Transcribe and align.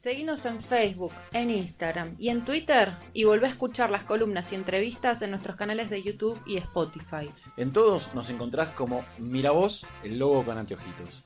Seguinos 0.00 0.46
en 0.46 0.62
Facebook, 0.62 1.12
en 1.30 1.50
Instagram 1.50 2.16
y 2.18 2.30
en 2.30 2.42
Twitter 2.42 2.96
y 3.12 3.24
volvé 3.24 3.48
a 3.48 3.50
escuchar 3.50 3.90
las 3.90 4.02
columnas 4.02 4.50
y 4.50 4.54
entrevistas 4.54 5.20
en 5.20 5.28
nuestros 5.28 5.56
canales 5.56 5.90
de 5.90 6.02
YouTube 6.02 6.40
y 6.46 6.56
Spotify. 6.56 7.30
En 7.58 7.70
todos 7.70 8.14
nos 8.14 8.30
encontrás 8.30 8.72
como 8.72 9.04
Mira 9.18 9.50
vos, 9.50 9.86
el 10.02 10.18
logo 10.18 10.42
con 10.42 10.56
anteojitos. 10.56 11.24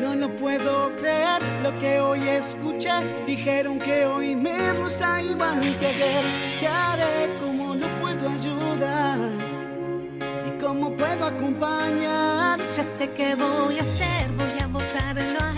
No 0.00 0.14
lo 0.14 0.36
puedo 0.36 0.94
creer 0.94 1.42
lo 1.64 1.76
que 1.80 1.98
hoy 1.98 2.20
escuché. 2.20 2.92
Dijeron 3.26 3.80
que 3.80 4.06
hoy 4.06 4.36
me 4.36 4.74
rusa 4.74 5.20
igual 5.20 5.76
que 5.80 5.86
ayer. 5.86 6.24
¿Qué 6.60 6.68
haré? 6.68 7.36
¿Cómo 7.40 7.52
lo 7.52 7.53
puedo? 8.24 9.30
¿Y 10.46 10.58
cómo 10.60 10.96
puedo 10.96 11.26
acompañar? 11.26 12.58
Ya 12.70 12.84
sé 12.84 13.10
qué 13.16 13.34
voy 13.34 13.78
a 13.78 13.82
hacer, 13.82 14.30
voy 14.36 14.60
a 14.60 14.66
votarlo 14.66 15.40
a 15.40 15.53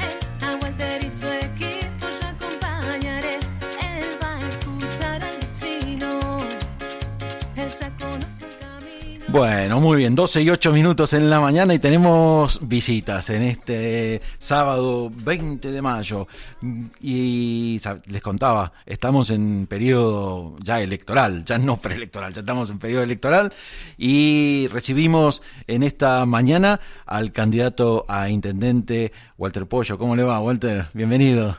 Bueno, 9.36 9.80
muy 9.80 9.98
bien, 9.98 10.14
12 10.14 10.40
y 10.40 10.48
8 10.48 10.72
minutos 10.72 11.12
en 11.12 11.28
la 11.28 11.40
mañana 11.40 11.74
y 11.74 11.78
tenemos 11.78 12.58
visitas 12.62 13.28
en 13.28 13.42
este 13.42 14.22
sábado 14.38 15.12
20 15.14 15.72
de 15.72 15.82
mayo. 15.82 16.26
Y 17.02 17.78
les 18.06 18.22
contaba, 18.22 18.72
estamos 18.86 19.28
en 19.28 19.66
periodo 19.66 20.56
ya 20.64 20.80
electoral, 20.80 21.44
ya 21.44 21.58
no 21.58 21.76
preelectoral, 21.76 22.32
ya 22.32 22.40
estamos 22.40 22.70
en 22.70 22.78
periodo 22.78 23.02
electoral 23.02 23.52
y 23.98 24.68
recibimos 24.72 25.42
en 25.66 25.82
esta 25.82 26.24
mañana 26.24 26.80
al 27.04 27.30
candidato 27.30 28.06
a 28.08 28.30
intendente 28.30 29.12
Walter 29.36 29.66
Pollo. 29.66 29.98
¿Cómo 29.98 30.16
le 30.16 30.22
va, 30.22 30.40
Walter? 30.40 30.86
Bienvenido. 30.94 31.58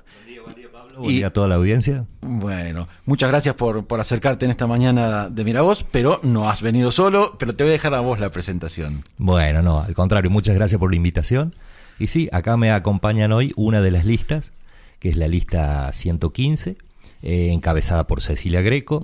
Buen 0.98 1.16
día 1.16 1.28
a 1.28 1.30
toda 1.30 1.48
la 1.48 1.56
audiencia. 1.56 2.06
Bueno, 2.22 2.88
muchas 3.06 3.30
gracias 3.30 3.56
por, 3.56 3.86
por 3.86 4.00
acercarte 4.00 4.46
en 4.46 4.52
esta 4.52 4.66
mañana 4.66 5.30
de 5.30 5.44
Miravoz, 5.44 5.86
pero 5.92 6.20
no 6.24 6.50
has 6.50 6.62
venido 6.62 6.92
solo, 6.92 7.36
pero 7.38 7.56
te 7.56 7.64
voy 7.64 7.70
a 7.70 7.74
dejar 7.74 7.94
a 7.94 8.00
vos 8.00 8.20
la 8.20 8.32
presentación. 8.32 9.04
Bueno, 9.18 9.62
no, 9.62 9.80
al 9.80 9.94
contrario, 9.94 10.32
muchas 10.32 10.56
gracias 10.56 10.80
por 10.80 10.90
la 10.90 10.98
invitación. 10.98 11.54
Y 12.00 12.08
sí, 12.08 12.30
acá 12.32 12.58
me 12.58 12.72
acompañan 12.72 13.32
hoy 13.32 13.54
una 13.56 13.82
de 13.82 13.92
las 13.92 14.06
listas, 14.06 14.54
que 15.00 15.10
es 15.10 15.18
la 15.18 15.28
lista 15.28 15.92
115, 15.94 16.78
eh, 17.22 17.50
encabezada 17.52 18.08
por 18.08 18.22
Cecilia 18.22 18.62
Greco, 18.62 19.02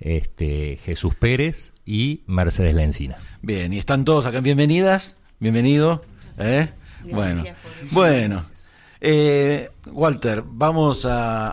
este, 0.00 0.78
Jesús 0.84 1.14
Pérez 1.14 1.72
y 1.84 2.22
Mercedes 2.26 2.74
Lencina. 2.74 3.16
Bien, 3.42 3.72
y 3.72 3.78
están 3.78 4.04
todos 4.04 4.26
acá. 4.26 4.40
Bienvenidas, 4.40 5.14
bienvenido. 5.40 6.02
¿eh? 6.38 6.68
Bueno, 7.10 7.44
bueno. 7.92 8.55
Eh, 9.00 9.70
Walter, 9.92 10.42
vamos 10.46 11.04
a, 11.04 11.52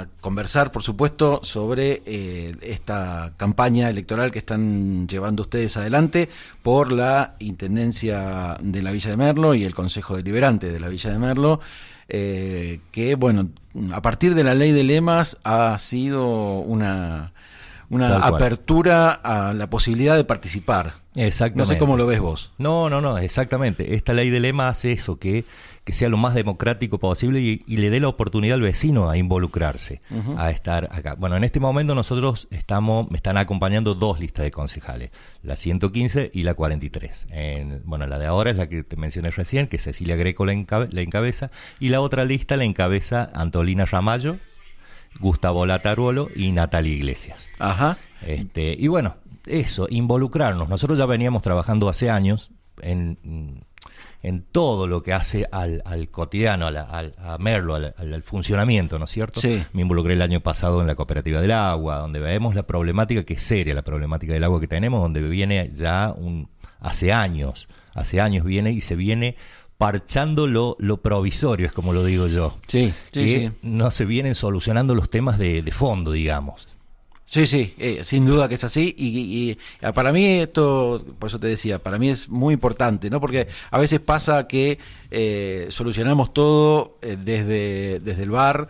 a 0.00 0.06
conversar, 0.20 0.70
por 0.70 0.82
supuesto, 0.82 1.40
sobre 1.42 2.02
eh, 2.06 2.54
esta 2.62 3.32
campaña 3.36 3.90
electoral 3.90 4.30
que 4.30 4.38
están 4.38 5.08
llevando 5.08 5.42
ustedes 5.42 5.76
adelante 5.76 6.28
por 6.62 6.92
la 6.92 7.34
Intendencia 7.40 8.56
de 8.60 8.82
la 8.82 8.92
Villa 8.92 9.10
de 9.10 9.16
Merlo 9.16 9.54
y 9.54 9.64
el 9.64 9.74
Consejo 9.74 10.16
Deliberante 10.16 10.70
de 10.70 10.80
la 10.80 10.88
Villa 10.88 11.10
de 11.10 11.18
Merlo, 11.18 11.60
eh, 12.08 12.80
que, 12.92 13.16
bueno, 13.16 13.48
a 13.92 14.00
partir 14.00 14.34
de 14.34 14.44
la 14.44 14.54
ley 14.54 14.72
de 14.72 14.84
lemas 14.84 15.38
ha 15.42 15.76
sido 15.78 16.60
una, 16.60 17.32
una 17.90 18.18
apertura 18.18 19.10
a 19.10 19.54
la 19.54 19.68
posibilidad 19.68 20.16
de 20.16 20.24
participar. 20.24 20.94
Exactamente. 21.16 21.68
No 21.68 21.74
sé 21.74 21.78
cómo 21.78 21.96
lo 21.96 22.06
ves 22.06 22.20
vos. 22.20 22.52
No, 22.58 22.90
no, 22.90 23.00
no, 23.00 23.18
exactamente. 23.18 23.94
Esta 23.94 24.12
ley 24.12 24.30
de 24.30 24.38
lema 24.38 24.68
hace 24.68 24.92
eso, 24.92 25.18
que, 25.18 25.44
que 25.86 25.92
sea 25.92 26.08
lo 26.08 26.16
más 26.16 26.34
democrático 26.34 26.98
posible 26.98 27.40
y, 27.40 27.62
y 27.68 27.76
le 27.76 27.90
dé 27.90 28.00
la 28.00 28.08
oportunidad 28.08 28.56
al 28.56 28.62
vecino 28.62 29.08
a 29.08 29.16
involucrarse, 29.16 30.00
a 30.36 30.50
estar 30.50 30.88
acá. 30.90 31.14
Bueno, 31.14 31.36
en 31.36 31.44
este 31.44 31.60
momento 31.60 31.94
nosotros 31.94 32.48
estamos, 32.50 33.08
me 33.10 33.16
están 33.18 33.36
acompañando 33.38 33.94
dos 33.94 34.18
listas 34.18 34.42
de 34.44 34.50
concejales, 34.50 35.10
la 35.44 35.54
115 35.54 36.32
y 36.34 36.42
la 36.42 36.54
43. 36.54 37.26
En- 37.30 37.82
bueno, 37.84 38.06
la 38.08 38.18
de 38.18 38.26
ahora 38.26 38.50
es 38.50 38.56
la 38.56 38.68
que 38.68 38.82
te 38.82 38.96
mencioné 38.96 39.30
recién, 39.30 39.68
que 39.68 39.78
Cecilia 39.78 40.16
Greco 40.16 40.44
la, 40.44 40.54
encabe- 40.54 40.88
la 40.90 41.02
encabeza, 41.02 41.52
y 41.78 41.90
la 41.90 42.00
otra 42.00 42.24
lista 42.24 42.56
la 42.56 42.64
encabeza 42.64 43.30
Antolina 43.32 43.84
Ramallo, 43.84 44.38
Gustavo 45.20 45.66
Lataruolo 45.66 46.28
y 46.34 46.50
Natalia 46.52 46.92
Iglesias. 46.92 47.48
Ajá. 47.60 47.96
Este, 48.26 48.74
y 48.78 48.88
bueno, 48.88 49.16
eso, 49.46 49.86
involucrarnos. 49.88 50.68
Nosotros 50.68 50.98
ya 50.98 51.06
veníamos 51.06 51.42
trabajando 51.42 51.88
hace 51.88 52.10
años 52.10 52.50
en, 52.82 53.18
en 54.26 54.42
todo 54.42 54.86
lo 54.88 55.02
que 55.02 55.12
hace 55.12 55.46
al, 55.52 55.82
al 55.84 56.08
cotidiano, 56.08 56.66
a, 56.66 56.70
la- 56.70 56.82
al- 56.82 57.14
a 57.18 57.38
Merlo, 57.38 57.74
al, 57.76 57.94
al- 57.96 58.12
al 58.14 58.22
funcionamiento, 58.22 58.98
¿no 58.98 59.04
es 59.04 59.10
cierto? 59.12 59.40
Sí. 59.40 59.62
Me 59.72 59.82
involucré 59.82 60.14
el 60.14 60.22
año 60.22 60.40
pasado 60.40 60.80
en 60.80 60.86
la 60.88 60.94
cooperativa 60.96 61.40
del 61.40 61.52
agua, 61.52 61.98
donde 61.98 62.18
vemos 62.18 62.54
la 62.54 62.64
problemática 62.64 63.22
que 63.24 63.34
es 63.34 63.42
seria, 63.42 63.72
la 63.74 63.82
problemática 63.82 64.32
del 64.32 64.42
agua 64.44 64.60
que 64.60 64.66
tenemos, 64.68 65.00
donde 65.00 65.20
viene 65.22 65.70
ya 65.72 66.12
un, 66.16 66.48
hace 66.80 67.12
años, 67.12 67.68
hace 67.94 68.20
años 68.20 68.44
viene 68.44 68.72
y 68.72 68.80
se 68.80 68.96
viene 68.96 69.36
parchando 69.78 70.46
lo, 70.46 70.76
lo 70.80 71.02
provisorio, 71.02 71.66
es 71.66 71.72
como 71.72 71.92
lo 71.92 72.04
digo 72.04 72.26
yo. 72.26 72.56
Sí, 72.66 72.92
sí, 73.12 73.20
que 73.24 73.28
sí. 73.28 73.52
no 73.62 73.90
se 73.90 74.06
vienen 74.06 74.34
solucionando 74.34 74.94
los 74.94 75.10
temas 75.10 75.38
de, 75.38 75.62
de 75.62 75.70
fondo, 75.72 76.12
digamos. 76.12 76.66
Sí, 77.28 77.44
sí, 77.46 77.74
eh, 77.78 78.04
sin 78.04 78.24
duda 78.24 78.48
que 78.48 78.54
es 78.54 78.62
así. 78.64 78.94
Y, 78.96 79.50
y- 79.50 79.58
ah, 79.82 79.92
para 79.92 80.12
mí 80.12 80.24
esto, 80.24 81.04
por 81.18 81.28
eso 81.28 81.38
te 81.40 81.48
decía, 81.48 81.80
para 81.80 81.98
mí 81.98 82.08
es 82.08 82.28
muy 82.28 82.54
importante, 82.54 83.10
¿no? 83.10 83.20
Porque 83.20 83.48
a 83.70 83.78
veces 83.78 83.98
pasa 84.00 84.46
que 84.46 84.78
eh, 85.10 85.66
solucionamos 85.70 86.32
todo 86.32 86.98
eh, 87.02 87.16
desde, 87.22 88.00
desde 88.00 88.22
el 88.22 88.30
bar. 88.30 88.68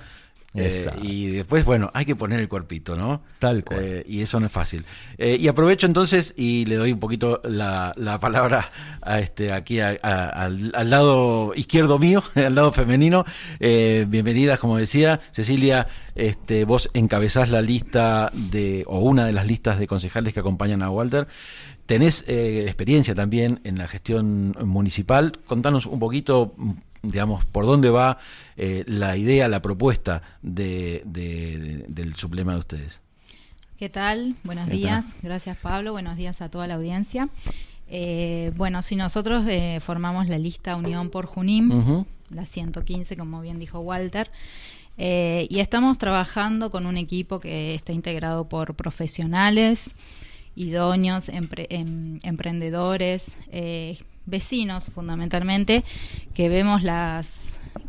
Eh, 0.56 0.90
y 1.02 1.26
después, 1.28 1.64
bueno, 1.64 1.90
hay 1.94 2.04
que 2.04 2.16
poner 2.16 2.40
el 2.40 2.48
cuerpito, 2.48 2.96
¿no? 2.96 3.22
Tal 3.38 3.64
cual. 3.64 3.80
Eh, 3.82 4.04
y 4.08 4.20
eso 4.22 4.40
no 4.40 4.46
es 4.46 4.52
fácil. 4.52 4.84
Eh, 5.18 5.36
y 5.40 5.48
aprovecho 5.48 5.86
entonces 5.86 6.34
y 6.36 6.64
le 6.66 6.76
doy 6.76 6.92
un 6.92 6.98
poquito 7.00 7.40
la, 7.44 7.92
la 7.96 8.18
palabra 8.20 8.70
a 9.02 9.20
este 9.20 9.52
aquí 9.52 9.80
a- 9.80 9.96
a- 10.02 10.28
al, 10.28 10.72
al 10.74 10.90
lado 10.90 11.52
izquierdo 11.54 11.98
mío, 11.98 12.22
al 12.34 12.54
lado 12.54 12.72
femenino. 12.72 13.24
Bienvenidas, 13.60 14.58
como 14.58 14.76
decía 14.78 15.20
Cecilia. 15.32 15.88
Este, 16.14 16.64
vos 16.64 16.88
encabezás 16.94 17.50
la 17.50 17.60
lista 17.60 18.30
de 18.32 18.84
o 18.86 19.00
una 19.00 19.26
de 19.26 19.32
las 19.32 19.46
listas 19.46 19.78
de 19.78 19.86
concejales 19.86 20.32
que 20.34 20.40
acompañan 20.40 20.82
a 20.82 20.90
Walter. 20.90 21.26
Tenés 21.84 22.24
experiencia 22.26 23.14
también 23.14 23.60
en 23.64 23.78
la 23.78 23.86
gestión 23.86 24.56
municipal. 24.64 25.32
Contanos 25.46 25.86
un 25.86 25.98
poquito, 26.00 26.54
digamos, 27.06 27.44
por 27.44 27.66
dónde 27.66 27.90
va 27.90 28.18
eh, 28.56 28.84
la 28.86 29.16
idea, 29.16 29.48
la 29.48 29.62
propuesta 29.62 30.22
de, 30.42 31.02
de- 31.04 31.58
de- 31.58 31.84
del 31.88 32.14
sublema 32.16 32.52
de 32.54 32.58
ustedes. 32.58 33.00
¿Qué 33.78 33.88
tal? 33.88 34.34
Buenos 34.44 34.68
¿Qué 34.68 34.76
días. 34.76 35.04
tal? 35.04 35.14
Gracias 35.22 35.56
Pablo. 35.58 35.92
Buenos 35.92 36.16
días 36.16 36.40
a 36.42 36.48
toda 36.50 36.66
la 36.66 36.74
audiencia. 36.74 37.28
Eh, 37.88 38.52
bueno, 38.56 38.82
si 38.82 38.96
nosotros 38.96 39.46
eh, 39.48 39.78
formamos 39.80 40.28
la 40.28 40.38
lista 40.38 40.76
Unión 40.76 41.10
por 41.10 41.26
Junín, 41.26 41.70
Ujú. 41.70 42.06
la 42.30 42.44
115, 42.46 43.16
como 43.16 43.40
bien 43.40 43.58
dijo 43.58 43.78
Walter, 43.80 44.30
y 44.98 45.58
estamos 45.60 45.98
trabajando 45.98 46.70
con 46.70 46.86
un 46.86 46.96
equipo 46.96 47.38
que 47.38 47.74
está 47.74 47.92
integrado 47.92 48.48
por 48.48 48.74
profesionales, 48.74 49.94
idóneos, 50.54 51.28
empre- 51.28 51.66
em- 51.68 52.18
emprendedores, 52.22 53.26
eh, 53.52 53.98
vecinos 54.26 54.91
fundamentalmente, 54.94 55.84
que 56.34 56.48
vemos 56.48 56.82
las, 56.82 57.41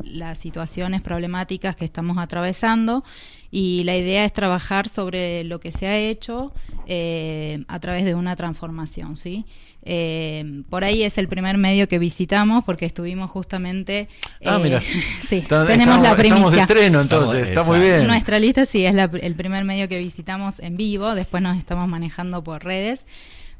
las 0.03 0.37
situaciones 0.37 1.01
problemáticas 1.01 1.75
que 1.75 1.85
estamos 1.85 2.17
atravesando 2.17 3.03
y 3.51 3.83
la 3.85 3.95
idea 3.97 4.25
es 4.25 4.33
trabajar 4.33 4.87
sobre 4.87 5.43
lo 5.43 5.59
que 5.59 5.71
se 5.71 5.87
ha 5.87 5.97
hecho 5.97 6.53
eh, 6.85 7.63
a 7.67 7.79
través 7.79 8.05
de 8.05 8.13
una 8.15 8.35
transformación, 8.35 9.15
¿sí? 9.15 9.45
Eh, 9.89 10.63
por 10.69 10.83
ahí 10.83 11.03
es 11.03 11.17
el 11.17 11.29
primer 11.29 11.57
medio 11.57 11.87
que 11.87 11.97
visitamos 11.97 12.65
porque 12.65 12.85
estuvimos 12.85 13.31
justamente... 13.31 14.09
Ah, 14.45 14.57
eh, 14.59 14.63
mira. 14.63 14.81
sí, 15.27 15.41
tenemos 15.47 15.69
estamos, 15.69 16.03
la 16.03 16.15
primicia. 16.17 16.35
Estamos 16.35 16.51
de 16.51 16.59
estreno 16.61 17.01
entonces, 17.01 17.47
Estamos- 17.47 17.67
está 17.69 17.71
muy 17.77 17.79
bien. 17.87 18.05
Nuestra 18.07 18.37
lista 18.39 18.65
sí 18.65 18.85
es 18.85 18.93
la- 18.93 19.09
el 19.21 19.35
primer 19.35 19.63
medio 19.63 19.87
que 19.87 19.97
visitamos 19.97 20.59
en 20.59 20.75
vivo, 20.75 21.15
después 21.15 21.41
nos 21.41 21.57
estamos 21.57 21.87
manejando 21.87 22.43
por 22.43 22.65
redes, 22.65 23.05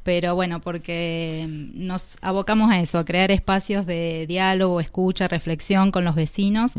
pero 0.08 0.36
bueno, 0.36 0.62
porque 0.62 1.46
nos 1.50 2.16
abocamos 2.22 2.72
a 2.72 2.80
eso, 2.80 2.98
a 2.98 3.04
crear 3.04 3.30
espacios 3.30 3.86
de 3.86 4.26
diálogo, 4.26 4.80
escucha, 4.80 5.28
reflexión 5.28 5.92
con 5.92 6.06
los 6.06 6.16
vecinos 6.16 6.72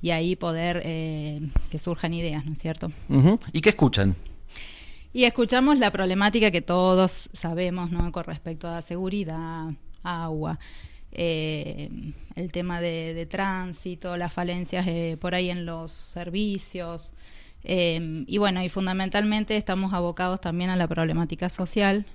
y 0.00 0.12
ahí 0.12 0.34
poder 0.34 0.80
eh, 0.82 1.42
que 1.70 1.78
surjan 1.78 2.14
ideas, 2.14 2.46
¿no 2.46 2.54
es 2.54 2.58
cierto? 2.58 2.90
¿Y 3.52 3.60
qué 3.60 3.68
escuchan? 3.68 4.16
Y 5.12 5.24
escuchamos 5.24 5.78
la 5.78 5.90
problemática 5.90 6.50
que 6.50 6.62
todos 6.62 7.28
sabemos, 7.34 7.90
¿no? 7.90 8.10
Con 8.12 8.24
respecto 8.24 8.66
a 8.66 8.80
seguridad, 8.80 9.66
agua, 10.02 10.58
eh, 11.12 11.90
el 12.34 12.50
tema 12.50 12.80
de, 12.80 13.12
de 13.12 13.26
tránsito, 13.26 14.16
las 14.16 14.32
falencias 14.32 14.86
eh, 14.88 15.18
por 15.20 15.34
ahí 15.34 15.50
en 15.50 15.66
los 15.66 15.92
servicios, 15.92 17.12
Eh, 17.62 18.24
y 18.26 18.38
bueno, 18.38 18.62
y 18.62 18.70
fundamentalmente 18.70 19.54
estamos 19.54 19.92
abocados 19.92 20.40
también 20.40 20.70
a 20.70 20.76
la 20.76 20.88
problemática 20.88 21.50
social, 21.50 22.06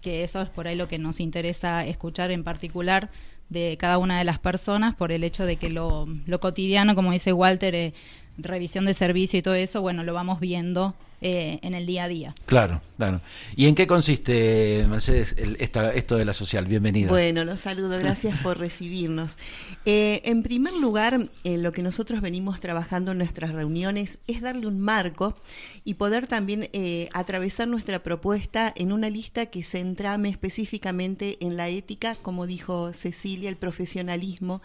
que 0.00 0.24
eso 0.24 0.40
es 0.40 0.48
por 0.48 0.68
ahí 0.68 0.76
lo 0.76 0.88
que 0.88 0.98
nos 0.98 1.20
interesa 1.20 1.86
escuchar 1.86 2.30
en 2.30 2.44
particular 2.44 3.10
de 3.48 3.76
cada 3.78 3.98
una 3.98 4.18
de 4.18 4.24
las 4.24 4.38
personas, 4.38 4.94
por 4.94 5.10
el 5.12 5.24
hecho 5.24 5.46
de 5.46 5.56
que 5.56 5.70
lo, 5.70 6.06
lo 6.26 6.40
cotidiano, 6.40 6.94
como 6.94 7.12
dice 7.12 7.32
Walter, 7.32 7.74
eh, 7.74 7.94
revisión 8.36 8.84
de 8.84 8.94
servicio 8.94 9.38
y 9.38 9.42
todo 9.42 9.54
eso, 9.54 9.80
bueno, 9.80 10.04
lo 10.04 10.14
vamos 10.14 10.40
viendo 10.40 10.94
eh, 11.20 11.58
en 11.62 11.74
el 11.74 11.86
día 11.86 12.04
a 12.04 12.08
día. 12.08 12.34
Claro, 12.46 12.80
claro. 12.96 13.20
¿Y 13.56 13.66
en 13.66 13.74
qué 13.74 13.86
consiste, 13.86 14.86
Mercedes, 14.88 15.34
el- 15.38 15.56
esta- 15.60 15.92
esto 15.94 16.16
de 16.16 16.24
la 16.24 16.32
social? 16.32 16.66
Bienvenida. 16.66 17.08
Bueno, 17.08 17.44
los 17.44 17.60
saludo, 17.60 17.98
gracias 17.98 18.38
por 18.40 18.58
recibirnos. 18.58 19.36
Eh, 19.84 20.20
en 20.24 20.42
primer 20.42 20.74
lugar, 20.74 21.28
eh, 21.44 21.58
lo 21.58 21.72
que 21.72 21.82
nosotros 21.82 22.20
venimos 22.20 22.60
trabajando 22.60 23.12
en 23.12 23.18
nuestras 23.18 23.52
reuniones 23.52 24.18
es 24.26 24.40
darle 24.40 24.66
un 24.66 24.80
marco 24.80 25.36
y 25.84 25.94
poder 25.94 26.26
también 26.26 26.68
eh, 26.72 27.08
atravesar 27.12 27.68
nuestra 27.68 28.02
propuesta 28.02 28.72
en 28.76 28.92
una 28.92 29.10
lista 29.10 29.46
que 29.46 29.62
se 29.62 29.80
entrame 29.80 30.28
específicamente 30.28 31.38
en 31.40 31.56
la 31.56 31.68
ética, 31.68 32.16
como 32.20 32.46
dijo 32.46 32.92
Cecilia, 32.92 33.48
el 33.48 33.56
profesionalismo, 33.56 34.60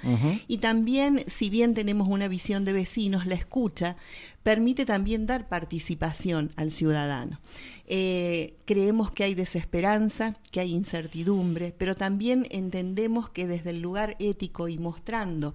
y 0.48 0.58
también, 0.58 1.24
si 1.28 1.50
bien 1.50 1.74
tenemos 1.74 2.08
una 2.08 2.28
visión 2.28 2.66
de 2.66 2.74
vecinos, 2.74 3.26
la 3.26 3.36
escucha 3.36 3.96
permite 4.44 4.86
también 4.86 5.26
dar 5.26 5.48
participación 5.48 6.52
al 6.56 6.72
ciudadano. 6.72 7.40
Eh, 7.88 8.56
creemos 8.66 9.12
que 9.12 9.24
hay 9.24 9.36
desesperanza, 9.36 10.38
que 10.52 10.60
hay 10.60 10.72
incertidumbre, 10.72 11.74
pero 11.78 11.96
también 11.96 12.48
entendemos 12.50 13.30
que 13.30 13.48
desde 13.48 13.72
el 13.72 13.82
lugar 13.82 14.16
ético 14.20 14.68
y 14.68 14.78
mostrando 14.78 15.54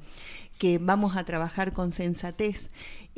que 0.58 0.79
vamos 0.79 1.17
a 1.17 1.25
trabajar 1.25 1.73
con 1.73 1.93
sensatez 1.93 2.69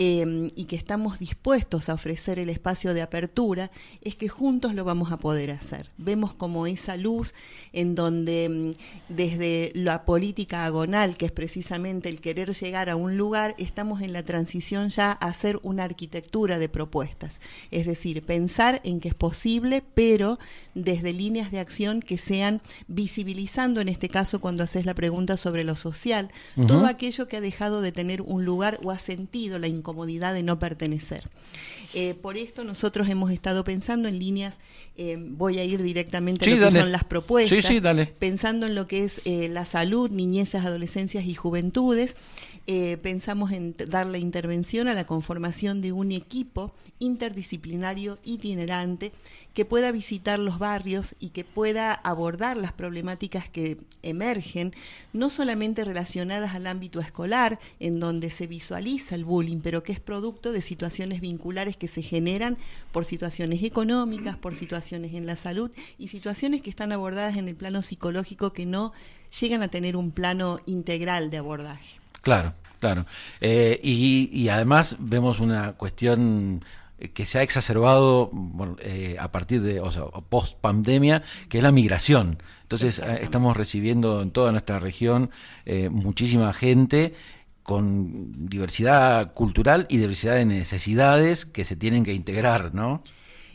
eh, 0.03 0.51
y 0.57 0.65
que 0.65 0.77
estamos 0.77 1.19
dispuestos 1.19 1.91
a 1.91 1.93
ofrecer 1.93 2.39
el 2.39 2.49
espacio 2.49 2.95
de 2.95 3.03
apertura, 3.03 3.71
es 4.01 4.17
que 4.17 4.31
juntos 4.31 4.75
lo 4.75 4.83
vamos 4.83 5.13
a 5.13 5.19
poder 5.19 5.51
hacer. 5.51 5.91
Vemos 5.99 6.33
como 6.33 6.67
esa 6.67 6.97
luz 6.97 7.35
en 7.75 7.95
donde 7.95 8.49
mm, 8.49 9.13
desde 9.13 9.73
la 9.75 10.07
política 10.07 10.65
agonal, 10.65 11.19
que 11.19 11.27
es 11.27 11.33
precisamente 11.33 12.09
el 12.09 12.23
querer 12.23 12.55
llegar 12.55 12.89
a 12.89 12.97
un 12.97 13.19
lugar, 13.19 13.55
estamos 13.59 14.01
en 14.01 14.15
la 14.15 14.23
transición 14.23 14.89
ya 14.89 15.11
a 15.13 15.27
hacer 15.27 15.61
una 15.65 15.85
arquitectura 15.85 16.59
de 16.59 16.71
propuestas. 16.71 17.39
Es 17.71 17.85
decir, 17.85 18.23
pensar 18.23 18.81
en 18.85 19.01
que 19.01 19.09
es 19.09 19.15
posible, 19.15 19.85
pero 19.93 20.39
desde 20.75 21.13
líneas 21.13 21.51
de 21.51 21.61
acción 21.61 22.01
que 22.01 22.17
sean 22.17 22.63
visibilizando, 22.89 23.83
en 23.83 23.91
este 23.91 24.09
caso 24.09 24.41
cuando 24.41 24.65
haces 24.65 24.87
la 24.87 24.95
pregunta 24.95 25.37
sobre 25.37 25.63
lo 25.63 25.77
social, 25.77 26.31
todo 26.67 26.87
aquello 26.87 27.27
que 27.27 27.37
ha 27.37 27.43
dejado 27.43 27.83
de 27.83 27.93
tener 27.93 28.23
un 28.23 28.47
lugar 28.47 28.81
o 28.83 28.91
ha 28.91 28.99
sentido 28.99 29.59
la 29.59 29.69
incomodidad 29.91 30.35
de 30.35 30.43
no 30.43 30.59
pertenecer. 30.59 31.25
Eh, 31.93 32.15
por 32.15 32.37
esto 32.37 32.63
nosotros 32.63 33.09
hemos 33.09 33.33
estado 33.33 33.65
pensando 33.65 34.07
en 34.09 34.21
líneas, 34.21 34.55
eh, 34.97 35.17
voy 35.19 35.59
a 35.59 35.65
ir 35.65 35.83
directamente 35.83 36.45
Sí, 36.45 36.53
a 36.53 36.55
lo 36.55 36.59
que 36.61 36.65
dale. 36.67 36.81
son 36.81 36.93
las 36.93 37.03
propuestas, 37.03 37.59
Sí, 37.65 37.67
sí, 37.67 37.81
dale. 37.81 38.07
pensando 38.07 38.67
en 38.67 38.77
lo 38.77 38.87
que 38.87 39.03
es 39.03 39.21
eh, 39.25 39.49
la 39.49 39.65
salud, 39.65 40.09
niñeces, 40.11 40.65
adolescencias 40.65 41.25
y 41.25 41.35
juventudes. 41.35 42.15
Eh, 42.67 42.99
pensamos 43.03 43.53
en 43.53 43.73
t- 43.73 43.87
dar 43.87 44.07
la 44.07 44.19
intervención 44.19 44.89
a 44.89 44.95
la 44.95 45.05
conformación 45.05 45.81
de 45.81 45.93
un 45.93 46.13
equipo 46.13 46.73
interdisciplinario 46.99 48.19
itinerante 48.25 49.13
que 49.55 49.65
pueda 49.65 49.91
visitar 49.93 50.39
los 50.39 50.59
barrios 50.59 51.15
y 51.19 51.31
que 51.31 51.45
pueda 51.45 51.93
abordar 51.93 52.57
las 52.57 52.73
problemáticas 52.73 53.49
que 53.49 53.79
emergen, 54.03 54.75
no 55.13 55.31
solamente 55.31 55.85
relacionadas 55.85 56.55
al 56.55 56.67
ámbito 56.67 57.01
escolar, 57.01 57.59
en 57.81 58.01
donde 58.01 58.31
se 58.31 58.47
visualiza 58.47 59.15
el 59.15 59.25
bullying, 59.25 59.61
pero 59.63 59.83
que 59.83 59.93
es 59.93 60.01
producto 60.01 60.53
de 60.53 60.61
situaciones 60.61 61.21
vinculares 61.21 61.77
que 61.77 61.89
se 61.89 62.03
generan 62.03 62.59
por 62.93 63.05
situaciones 63.05 63.63
económicas, 63.63 64.37
por 64.37 64.55
situaciones 64.55 65.15
en 65.15 65.27
la 65.27 65.37
salud 65.37 65.71
y 65.99 66.09
situaciones 66.09 66.63
que 66.63 66.71
están 66.71 66.93
abordadas 66.93 67.37
en 67.37 67.49
el 67.49 67.57
plano 67.57 67.83
psicológico 67.83 68.53
que 68.53 68.67
no 68.67 68.93
llegan 69.41 69.63
a 69.63 69.69
tener 69.69 69.97
un 69.97 70.11
plano 70.11 70.59
integral 70.67 71.31
de 71.31 71.39
abordaje. 71.39 72.00
Claro, 72.21 72.55
claro. 72.79 73.07
Eh, 73.41 73.79
y, 73.83 74.31
y 74.33 74.49
además 74.49 74.97
vemos 74.99 75.41
una 75.41 75.73
cuestión 75.73 76.63
que 77.15 77.25
se 77.27 77.39
ha 77.39 77.43
exacerbado 77.43 78.29
bueno, 78.33 78.77
eh, 78.81 79.17
a 79.19 79.33
partir 79.33 79.63
de, 79.63 79.81
o 79.81 79.91
sea, 79.91 80.05
post 80.29 80.59
pandemia, 80.61 81.23
que 81.49 81.59
es 81.59 81.65
la 81.65 81.73
migración. 81.73 82.39
Entonces 82.63 82.99
eh, 82.99 83.21
estamos 83.23 83.57
recibiendo 83.57 84.23
en 84.23 84.31
toda 84.31 84.53
nuestra 84.53 84.79
región 84.79 85.31
eh, 85.65 85.89
muchísima 85.89 86.53
gente 86.53 87.15
con 87.63 88.49
diversidad 88.49 89.33
cultural 89.33 89.87
y 89.89 89.99
diversidad 89.99 90.35
de 90.35 90.45
necesidades 90.45 91.47
que 91.47 91.65
se 91.65 91.77
tienen 91.77 92.05
que 92.05 92.13
integrar, 92.13 92.75
¿no? 92.75 93.03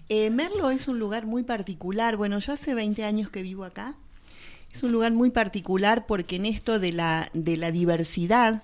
Eh, 0.09 0.29
Merlo 0.29 0.69
es 0.69 0.87
un 0.87 0.99
lugar 0.99 1.25
muy 1.25 1.43
particular. 1.43 2.15
Bueno, 2.15 2.39
yo 2.39 2.53
hace 2.53 2.73
20 2.73 3.03
años 3.03 3.29
que 3.29 3.41
vivo 3.41 3.63
acá. 3.63 3.95
Es 4.75 4.83
un 4.83 4.91
lugar 4.91 5.11
muy 5.13 5.29
particular 5.29 6.05
porque 6.05 6.35
en 6.35 6.45
esto 6.45 6.79
de 6.79 6.91
la, 6.91 7.29
de 7.33 7.55
la 7.57 7.71
diversidad 7.71 8.63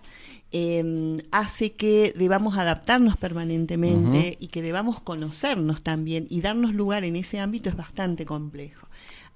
eh, 0.52 1.18
hace 1.32 1.72
que 1.74 2.14
debamos 2.18 2.58
adaptarnos 2.58 3.16
permanentemente 3.18 4.38
y 4.40 4.48
que 4.48 4.62
debamos 4.62 5.00
conocernos 5.00 5.82
también 5.82 6.28
y 6.30 6.42
darnos 6.42 6.74
lugar 6.74 7.04
en 7.06 7.16
ese 7.16 7.40
ámbito 7.40 7.70
es 7.70 7.78
bastante 7.78 8.26
complejo. 8.26 8.88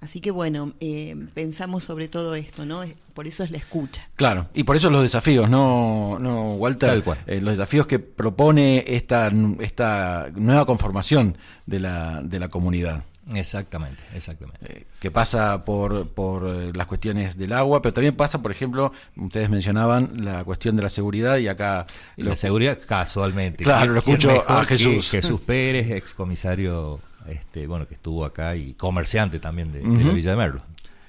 Así 0.02 0.20
que 0.20 0.30
bueno, 0.30 0.74
eh, 0.80 1.16
pensamos 1.32 1.84
sobre 1.84 2.08
todo 2.08 2.34
esto, 2.34 2.66
¿no? 2.66 2.82
Es- 2.82 2.94
Por 3.14 3.26
eso 3.26 3.44
es 3.44 3.50
la 3.50 3.56
escucha. 3.56 4.06
Claro, 4.16 4.46
y 4.52 4.64
por 4.64 4.76
eso 4.76 4.90
los 4.90 5.00
desafíos, 5.02 5.48
¿no, 5.48 6.18
no 6.18 6.52
Walter? 6.56 6.90
Tal 6.90 7.02
cual. 7.02 7.18
Eh, 7.26 7.40
los 7.40 7.56
desafíos 7.56 7.86
que 7.86 7.98
propone 7.98 8.84
esta, 8.86 9.32
esta 9.60 10.28
nueva 10.34 10.66
conformación 10.66 11.38
de 11.64 11.80
la, 11.80 12.20
de 12.22 12.38
la 12.38 12.48
comunidad. 12.50 13.04
Exactamente, 13.34 14.00
exactamente. 14.14 14.58
eh, 14.80 14.86
que 15.00 15.10
pasa 15.10 15.64
por, 15.64 16.08
por 16.08 16.46
eh, 16.46 16.70
las 16.74 16.86
cuestiones 16.86 17.36
del 17.36 17.52
agua, 17.52 17.82
pero 17.82 17.92
también 17.92 18.14
pasa, 18.14 18.40
por 18.40 18.52
ejemplo, 18.52 18.92
ustedes 19.16 19.50
mencionaban 19.50 20.24
la 20.24 20.44
cuestión 20.44 20.76
de 20.76 20.82
la 20.84 20.88
seguridad 20.88 21.36
y 21.38 21.48
acá 21.48 21.86
lo- 22.16 22.30
la 22.30 22.36
seguridad 22.36 22.78
casualmente. 22.86 23.64
Claro, 23.64 23.94
lo 23.94 24.02
¿Quién 24.02 24.16
escucho 24.18 24.44
a 24.48 24.62
Jesús. 24.64 25.10
Jesús 25.10 25.40
Pérez, 25.46 25.90
ex 25.90 26.14
comisario, 26.14 27.00
este, 27.28 27.66
bueno, 27.66 27.88
que 27.88 27.94
estuvo 27.94 28.24
acá 28.24 28.54
y 28.54 28.74
comerciante 28.74 29.40
también 29.40 29.72
de, 29.72 29.80
de 29.80 30.04
la. 30.04 30.14
Villa 30.14 30.30
de 30.30 30.36
Merlo. 30.36 30.60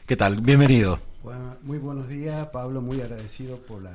¿Qué 0.07 0.15
tal? 0.17 0.41
Bienvenido. 0.41 0.99
Bueno, 1.23 1.55
muy 1.63 1.77
buenos 1.77 2.07
días, 2.07 2.47
Pablo, 2.47 2.81
muy 2.81 2.99
agradecido 3.01 3.57
por 3.57 3.81
la 3.83 3.91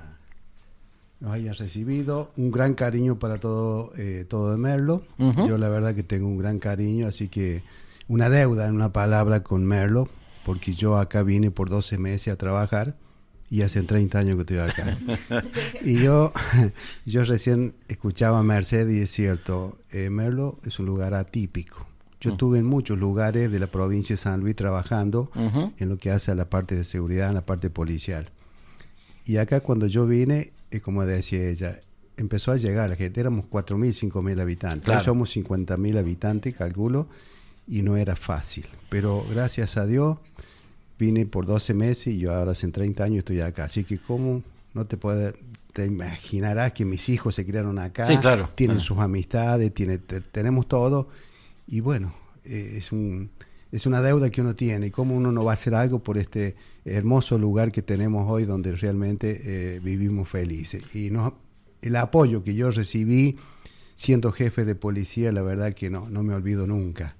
nos 1.20 1.32
hayan 1.34 1.54
recibido. 1.54 2.30
Un 2.36 2.50
gran 2.50 2.74
cariño 2.74 3.16
para 3.18 3.38
todo, 3.38 3.92
eh, 3.96 4.26
todo 4.28 4.50
de 4.52 4.56
Merlo. 4.58 5.02
Yo 5.18 5.56
la 5.56 5.68
verdad 5.68 5.94
que 5.94 6.02
tengo 6.02 6.26
un 6.28 6.36
gran 6.36 6.58
cariño, 6.58 7.06
así 7.06 7.28
que 7.28 7.62
una 8.08 8.28
deuda 8.30 8.66
en 8.68 8.74
una 8.74 8.92
palabra 8.92 9.42
con 9.42 9.64
Merlo, 9.64 10.08
porque 10.44 10.74
yo 10.74 10.98
acá 10.98 11.22
vine 11.22 11.50
por 11.50 11.68
12 11.70 11.98
meses 11.98 12.32
a 12.32 12.36
trabajar 12.36 12.96
y 13.48 13.62
hace 13.62 13.82
30 13.82 14.18
años 14.18 14.34
que 14.36 14.40
estoy 14.42 14.58
acá. 14.58 14.98
y 15.84 16.02
yo, 16.02 16.32
yo 17.06 17.22
recién 17.24 17.74
escuchaba 17.88 18.38
a 18.38 18.42
Mercedes 18.42 18.94
y 18.96 19.00
es 19.02 19.10
cierto, 19.10 19.78
eh, 19.92 20.10
Merlo 20.10 20.58
es 20.64 20.78
un 20.78 20.86
lugar 20.86 21.14
atípico. 21.14 21.86
Yo 22.20 22.30
Mm. 22.30 22.32
estuve 22.34 22.58
en 22.60 22.66
muchos 22.66 22.98
lugares 22.98 23.50
de 23.50 23.58
la 23.58 23.66
provincia 23.66 24.14
de 24.14 24.22
San 24.22 24.40
Luis 24.40 24.54
trabajando 24.56 25.30
en 25.78 25.88
lo 25.88 25.98
que 25.98 26.10
hace 26.12 26.30
a 26.30 26.34
la 26.36 26.48
parte 26.48 26.76
de 26.76 26.84
seguridad, 26.84 27.28
en 27.28 27.34
la 27.34 27.44
parte 27.44 27.68
policial. 27.68 28.26
Y 29.26 29.36
acá 29.38 29.60
cuando 29.60 29.86
yo 29.88 30.06
vine, 30.06 30.52
eh, 30.70 30.80
como 30.80 31.04
decía 31.04 31.48
ella, 31.48 31.80
empezó 32.16 32.52
a 32.52 32.56
llegar 32.56 32.88
la 32.90 32.96
gente, 32.96 33.20
éramos 33.20 33.46
4.000, 33.50 33.92
5.000 34.12 34.40
habitantes, 34.40 34.84
Claro. 34.84 35.00
Hoy 35.00 35.04
somos 35.04 35.36
50.000 35.36 35.98
habitantes, 35.98 36.54
calculo, 36.56 37.08
y 37.66 37.82
no 37.82 37.96
era 37.96 38.16
fácil. 38.16 38.66
Pero 38.88 39.24
gracias 39.30 39.76
a 39.76 39.86
Dios 39.86 40.18
vine 40.98 41.26
por 41.26 41.46
12 41.46 41.74
meses 41.74 42.08
y 42.14 42.18
yo 42.18 42.34
ahora 42.34 42.52
hace 42.52 42.68
30 42.68 43.04
años 43.04 43.18
estoy 43.18 43.40
acá. 43.40 43.64
Así 43.64 43.84
que 43.84 43.98
como 43.98 44.42
no 44.74 44.86
te 44.86 44.96
puedes, 44.96 45.34
te 45.72 45.86
imaginarás 45.86 46.72
que 46.72 46.84
mis 46.84 47.08
hijos 47.08 47.34
se 47.34 47.44
criaron 47.46 47.78
acá, 47.78 48.04
Sí, 48.04 48.16
claro. 48.18 48.48
tienen 48.54 48.78
Ah. 48.78 48.80
sus 48.80 48.98
amistades, 48.98 49.72
tiene, 49.74 49.98
te- 49.98 50.20
tenemos 50.20 50.68
todo 50.68 51.08
y 51.66 51.80
bueno, 51.80 52.14
eh, 52.44 52.74
es 52.78 52.92
un 52.92 53.30
es 53.70 53.86
una 53.86 54.02
deuda 54.02 54.28
que 54.28 54.42
uno 54.42 54.54
tiene 54.54 54.88
y 54.88 54.90
cómo 54.90 55.16
uno 55.16 55.32
no 55.32 55.44
va 55.46 55.52
a 55.52 55.54
hacer 55.54 55.74
algo 55.74 56.00
por 56.00 56.18
este 56.18 56.56
hermoso 56.84 57.38
lugar 57.38 57.72
que 57.72 57.80
tenemos 57.80 58.30
hoy 58.30 58.44
donde 58.44 58.72
realmente 58.76 59.40
eh, 59.76 59.80
vivimos 59.80 60.28
felices 60.28 60.94
y 60.94 61.08
nos, 61.08 61.32
el 61.80 61.96
apoyo 61.96 62.44
que 62.44 62.54
yo 62.54 62.70
recibí 62.70 63.38
siendo 63.94 64.30
jefe 64.30 64.66
de 64.66 64.74
policía 64.74 65.32
la 65.32 65.40
verdad 65.40 65.72
que 65.72 65.88
no 65.88 66.06
no 66.10 66.22
me 66.22 66.34
olvido 66.34 66.66
nunca 66.66 67.16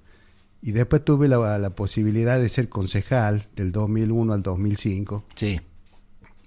y 0.63 0.71
después 0.71 1.03
tuve 1.03 1.27
la, 1.27 1.59
la 1.59 1.69
posibilidad 1.71 2.39
de 2.39 2.47
ser 2.49 2.69
concejal 2.69 3.45
del 3.55 3.71
2001 3.71 4.33
al 4.33 4.41
2005 4.41 5.25
Sí. 5.35 5.59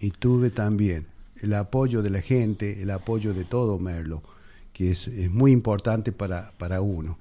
y 0.00 0.10
tuve 0.10 0.50
también 0.50 1.06
el 1.42 1.52
apoyo 1.54 2.02
de 2.02 2.08
la 2.10 2.22
gente, 2.22 2.80
el 2.82 2.90
apoyo 2.90 3.34
de 3.34 3.44
todo 3.44 3.78
Merlo, 3.78 4.22
que 4.72 4.90
es, 4.92 5.06
es 5.08 5.30
muy 5.30 5.52
importante 5.52 6.10
para, 6.12 6.52
para 6.58 6.80
uno. 6.80 7.18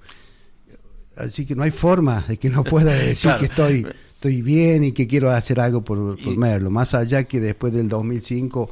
Así 1.16 1.46
que 1.46 1.54
no 1.54 1.62
hay 1.62 1.70
forma 1.70 2.24
de 2.28 2.38
que 2.38 2.48
no 2.50 2.64
pueda 2.64 2.92
decir 2.94 3.30
Claro. 3.30 3.40
que 3.40 3.46
estoy, 3.46 3.86
estoy 4.12 4.42
bien 4.42 4.84
y 4.84 4.92
que 4.92 5.06
quiero 5.06 5.30
hacer 5.30 5.60
algo 5.60 5.82
por, 5.84 6.16
por 6.22 6.32
Y- 6.32 6.36
Merlo. 6.36 6.70
Más 6.70 6.94
allá 6.94 7.24
que 7.24 7.40
después 7.40 7.72
del 7.72 7.88
2005 7.88 8.70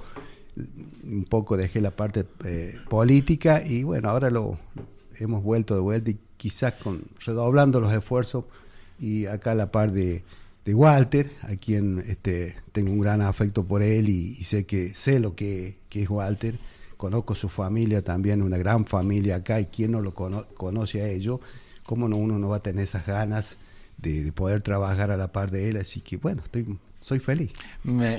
un 1.04 1.24
poco 1.24 1.56
dejé 1.56 1.80
la 1.80 1.90
parte 1.90 2.24
eh, 2.44 2.76
política 2.88 3.62
y 3.66 3.82
bueno, 3.82 4.08
ahora 4.08 4.30
lo 4.30 4.56
hemos 5.18 5.42
vuelto 5.42 5.74
de 5.74 5.80
vuelta 5.80 6.10
y 6.10 6.18
quizás 6.44 6.74
con 6.74 7.00
redoblando 7.24 7.80
los 7.80 7.90
esfuerzos 7.90 8.44
y 9.00 9.24
acá 9.24 9.52
a 9.52 9.54
la 9.54 9.70
par 9.70 9.92
de, 9.92 10.22
de 10.66 10.74
Walter, 10.74 11.30
a 11.40 11.56
quien 11.56 12.04
este, 12.06 12.54
tengo 12.70 12.92
un 12.92 13.00
gran 13.00 13.22
afecto 13.22 13.64
por 13.64 13.82
él 13.82 14.10
y, 14.10 14.34
sé 14.44 14.66
que 14.66 14.92
sé 14.92 15.20
lo 15.20 15.34
que, 15.34 15.78
que 15.88 16.02
es 16.02 16.10
Walter, 16.10 16.58
conozco 16.98 17.34
su 17.34 17.48
familia 17.48 18.02
también, 18.02 18.42
una 18.42 18.58
gran 18.58 18.84
familia 18.84 19.36
acá 19.36 19.58
y 19.58 19.64
quien 19.64 19.92
no 19.92 20.02
lo 20.02 20.12
cono- 20.12 20.44
conoce 20.52 21.00
a 21.00 21.08
ellos, 21.08 21.40
cómo 21.82 22.08
no 22.08 22.18
uno 22.18 22.38
no 22.38 22.50
va 22.50 22.56
a 22.56 22.62
tener 22.62 22.84
esas 22.84 23.06
ganas 23.06 23.56
de, 23.96 24.22
de 24.22 24.30
poder 24.30 24.60
trabajar 24.60 25.10
a 25.12 25.16
la 25.16 25.32
par 25.32 25.50
de 25.50 25.70
él, 25.70 25.78
así 25.78 26.02
que 26.02 26.18
bueno, 26.18 26.42
estoy 26.44 26.66
soy 27.00 27.20
feliz. 27.20 27.52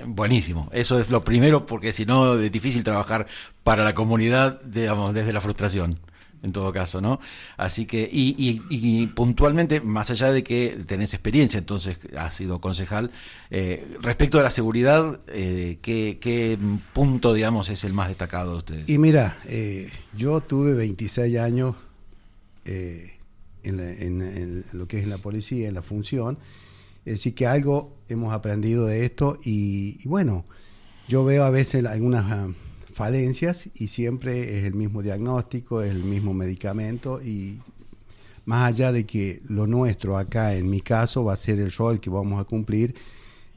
Buenísimo, 0.07 0.67
eso 0.71 0.99
es 0.99 1.11
lo 1.11 1.23
primero 1.23 1.67
porque 1.67 1.93
si 1.93 2.07
no 2.07 2.39
es 2.39 2.51
difícil 2.51 2.83
trabajar 2.83 3.27
para 3.63 3.83
la 3.83 3.93
comunidad, 3.93 4.61
digamos, 4.63 5.13
desde 5.13 5.31
la 5.31 5.41
frustración, 5.41 5.99
en 6.45 6.51
todo 6.53 6.71
caso, 6.71 7.01
¿no? 7.01 7.19
Así 7.57 7.85
que, 7.85 8.07
y, 8.09 8.35
y- 8.37 8.61
y 8.69 9.07
puntualmente, 9.07 9.81
más 9.81 10.11
allá 10.11 10.31
de 10.31 10.43
que 10.43 10.77
tenés 10.85 11.13
experiencia, 11.13 11.57
entonces 11.57 11.97
has 12.15 12.35
sido 12.35 12.61
concejal, 12.61 13.09
eh, 13.49 13.85
respecto 14.01 14.39
a 14.39 14.43
la 14.43 14.51
seguridad, 14.51 15.19
eh, 15.27 15.79
¿qué, 15.81 16.19
qué 16.21 16.57
punto, 16.93 17.33
digamos, 17.33 17.69
es 17.69 17.83
el 17.83 17.93
más 17.93 18.09
destacado 18.09 18.51
de 18.51 18.57
ustedes? 18.59 18.89
Y 18.89 18.97
mira, 18.99 19.39
eh, 19.45 19.91
yo 20.15 20.39
tuve 20.41 20.73
26 20.73 21.37
años 21.39 21.75
eh, 22.65 23.13
en, 23.63 23.77
la- 23.77 23.91
en- 23.91 24.65
lo 24.71 24.87
que 24.87 24.99
es 24.99 25.07
la 25.07 25.17
policía, 25.17 25.67
en 25.67 25.73
la 25.73 25.81
función. 25.81 26.37
Decir, 27.05 27.35
que 27.35 27.45
algo 27.47 27.95
hemos 28.09 28.33
aprendido 28.33 28.85
de 28.87 29.03
esto 29.05 29.37
y, 29.43 29.97
y 30.03 30.07
bueno, 30.07 30.45
yo 31.07 31.23
veo 31.25 31.43
a 31.43 31.49
veces 31.51 31.85
algunas 31.85 32.31
ah, 32.31 32.47
falencias 32.95 33.67
y 33.75 33.87
siempre 33.87 34.57
es 34.57 34.63
el 34.63 34.73
mismo 34.73 35.01
diagnóstico, 35.03 35.81
es 35.81 35.91
el 35.91 36.03
mismo 36.03 36.33
medicamento 36.33 37.21
y 37.21 37.59
más 38.45 38.69
allá 38.69 38.91
de 38.93 39.05
que 39.05 39.41
lo 39.49 39.67
nuestro 39.67 40.17
acá, 40.17 40.55
en 40.55 40.69
mi 40.69 40.79
caso, 40.79 41.25
va 41.25 41.33
a 41.33 41.35
ser 41.35 41.59
el 41.59 41.71
rol 41.73 41.99
que 41.99 42.09
vamos 42.09 42.39
a 42.39 42.45
cumplir, 42.45 42.95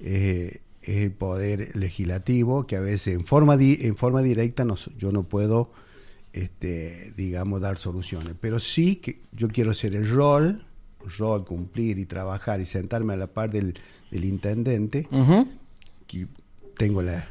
eh, 0.01 0.61
es 0.83 0.97
el 1.05 1.13
poder 1.13 1.77
legislativo, 1.77 2.67
que 2.67 2.75
a 2.77 2.81
veces 2.81 3.15
en 3.15 3.25
forma, 3.25 3.57
di- 3.57 3.79
en 3.83 3.97
forma 3.97 4.23
directa 4.23 4.65
no 4.65 4.75
yo 4.97 5.13
no 5.13 5.23
puedo, 5.23 5.71
este, 6.33 7.13
digamos, 7.17 7.61
dar 7.61 7.79
soluciones. 7.79 8.35
Pero 8.41 8.59
sí 8.59 8.97
que 8.97 9.21
yo 9.33 9.49
quiero 9.49 9.73
ser 9.73 9.95
el 9.95 10.09
rol, 10.11 10.65
rol, 11.17 11.45
cumplir 11.45 11.99
y 11.99 12.07
trabajar 12.07 12.61
y 12.61 12.65
sentarme 12.67 13.13
a 13.13 13.17
la 13.17 13.29
par 13.29 13.51
del, 13.51 13.75
del 14.11 14.25
intendente, 14.25 15.07
que 16.09 16.27
tengo 16.77 17.03
la, 17.03 17.29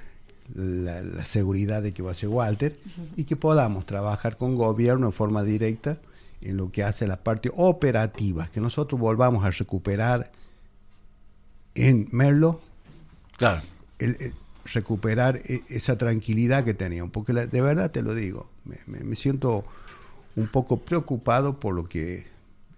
la, 0.55 1.01
la 1.01 1.25
seguridad 1.25 1.81
de 1.83 1.93
que 1.93 2.01
va 2.01 2.11
a 2.11 2.15
ser 2.15 2.29
Walter, 2.29 2.77
y 3.15 3.23
que 3.25 3.35
podamos 3.35 3.85
trabajar 3.85 4.37
con 4.37 4.55
gobierno 4.55 5.07
en 5.07 5.13
forma 5.13 5.43
directa 5.43 5.97
en 6.41 6.57
lo 6.57 6.71
que 6.71 6.83
hace 6.83 7.07
la 7.07 7.17
parte 7.23 7.51
operativa, 7.55 8.49
que 8.53 8.61
nosotros 8.61 8.99
volvamos 9.01 9.43
a 9.45 9.51
recuperar 9.51 10.31
en 11.75 12.07
Merlo 12.11 12.61
Claro. 13.37 13.61
el- 13.99 14.17
el 14.19 14.33
recuperar 14.73 15.37
e- 15.45 15.63
esa 15.69 15.97
tranquilidad 15.97 16.63
que 16.65 16.73
teníamos, 16.73 17.11
porque 17.11 17.33
la- 17.33 17.47
de 17.47 17.61
verdad 17.61 17.91
te 17.91 18.01
lo 18.01 18.13
digo, 18.13 18.49
me, 18.65 18.77
me- 18.85 19.03
me 19.03 19.15
siento 19.15 19.63
un 20.35 20.47
poco 20.47 20.77
preocupado 20.77 21.59
por 21.59 21.73
lo 21.73 21.87
que 21.87 22.25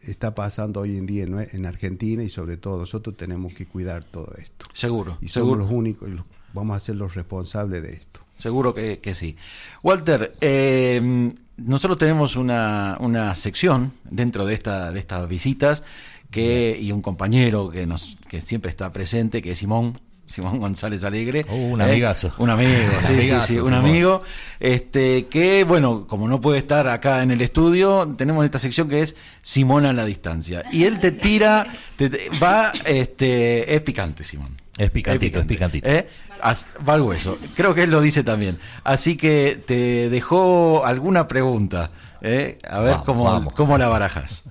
está 0.02 0.34
pasando 0.36 0.82
hoy 0.82 0.98
en 0.98 1.06
día 1.06 1.24
en, 1.26 1.66
Argentina 1.66 2.24
y 2.24 2.30
sobre 2.30 2.56
todo 2.58 2.78
nosotros 2.78 3.18
tenemos 3.18 3.54
que 3.54 3.66
cuidar 3.66 4.04
todo 4.04 4.34
esto. 4.38 4.66
Seguro, 4.74 5.18
Y 5.22 5.28
somos 5.28 5.32
seguro. 5.50 5.60
los 5.66 5.72
únicos 5.72 6.10
los- 6.10 6.26
vamos 6.54 6.76
a 6.76 6.80
ser 6.80 6.96
los 6.96 7.16
responsables 7.16 7.82
de 7.84 7.94
esto. 7.94 8.20
Seguro 8.38 8.74
que, 8.74 9.00
que 9.00 9.16
sí. 9.16 9.36
Walter, 9.84 10.34
eh, 10.42 11.30
nosotros 11.58 11.98
tenemos 11.98 12.36
una, 12.38 12.96
una 13.02 13.36
sección 13.36 13.92
dentro 14.10 14.46
de, 14.46 14.54
esta, 14.54 14.92
de 14.92 15.00
estas 15.00 15.28
visitas 15.28 15.84
que, 16.32 16.78
y 16.80 16.92
un 16.92 17.02
compañero 17.02 17.70
que, 17.70 17.86
nos, 17.86 18.18
que 18.30 18.40
siempre 18.42 18.70
está 18.72 18.94
presente, 18.94 19.42
que 19.42 19.52
es 19.52 19.58
Simón. 19.58 20.00
Simón 20.28 20.60
González 20.60 21.04
Alegre. 21.04 21.44
Oh, 21.50 21.56
un 21.56 21.82
¿eh? 21.82 21.86
amigazo. 21.86 22.32
Un 22.38 22.52
amigo, 22.52 22.70
sí, 23.02 23.08
sí, 23.08 23.14
Amigazo, 23.14 23.48
sí, 23.48 23.58
un 23.60 23.74
amigo. 23.74 24.22
Este, 24.60 25.26
que, 25.26 25.64
bueno, 25.64 26.06
como 26.06 26.28
no 26.28 26.40
puede 26.40 26.60
estar 26.60 26.88
acá 26.88 27.24
en 27.24 27.32
el 27.32 27.42
estudio, 27.42 28.14
tenemos 28.16 28.46
esta 28.46 28.60
sección 28.60 28.88
que 28.88 29.02
es 29.02 29.16
Simón 29.42 29.88
a 29.88 29.92
la 29.94 30.06
distancia. 30.06 30.62
Y 30.72 30.84
él 30.84 31.00
te 31.00 31.12
tira, 31.12 31.66
te- 31.98 32.12
te- 32.12 32.30
va, 32.38 32.72
este, 32.86 33.74
es 33.74 33.82
picante, 33.82 34.24
Simón. 34.24 34.56
Es 34.78 34.92
picantito, 34.92 35.40
es 35.40 35.46
picantito. 35.46 35.90
¿Eh? 35.90 36.08
As- 36.42 36.68
Va 36.88 36.94
al 36.94 37.02
hueso. 37.02 37.38
Creo 37.56 37.74
que 37.74 37.84
él 37.84 37.92
lo 37.92 38.02
dice 38.02 38.24
también. 38.24 38.60
Así 38.84 39.18
que 39.18 39.62
te 39.66 40.10
dejó 40.10 40.86
alguna 40.86 41.28
pregunta. 41.28 41.92
¿eh? 42.22 42.60
A 42.68 42.80
ver 42.80 42.92
Vamos, 42.92 43.06
cómo, 43.06 43.24
vamos. 43.26 43.54
cómo 43.54 43.78
la 43.78 43.88
barajas. 43.88 44.44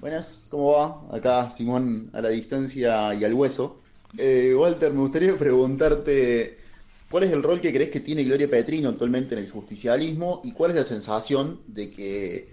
Buenas, 0.00 0.48
¿cómo 0.50 0.72
va? 1.10 1.16
Acá 1.16 1.48
Simón 1.50 2.10
a 2.12 2.20
la 2.20 2.30
distancia 2.30 3.14
y 3.14 3.24
al 3.24 3.34
hueso. 3.34 3.80
Eh, 4.16 4.54
Walter, 4.56 4.92
me 4.92 5.00
gustaría 5.00 5.36
preguntarte 5.36 6.58
cuál 7.10 7.24
es 7.24 7.32
el 7.32 7.42
rol 7.42 7.60
que 7.60 7.72
crees 7.72 7.90
que 7.90 8.00
tiene 8.00 8.24
Gloria 8.24 8.48
Petrino 8.48 8.88
actualmente 8.88 9.34
en 9.34 9.42
el 9.44 9.50
justicialismo 9.50 10.40
y 10.44 10.52
cuál 10.52 10.70
es 10.72 10.76
la 10.78 10.84
sensación 10.84 11.60
de 11.66 11.90
que 11.90 12.52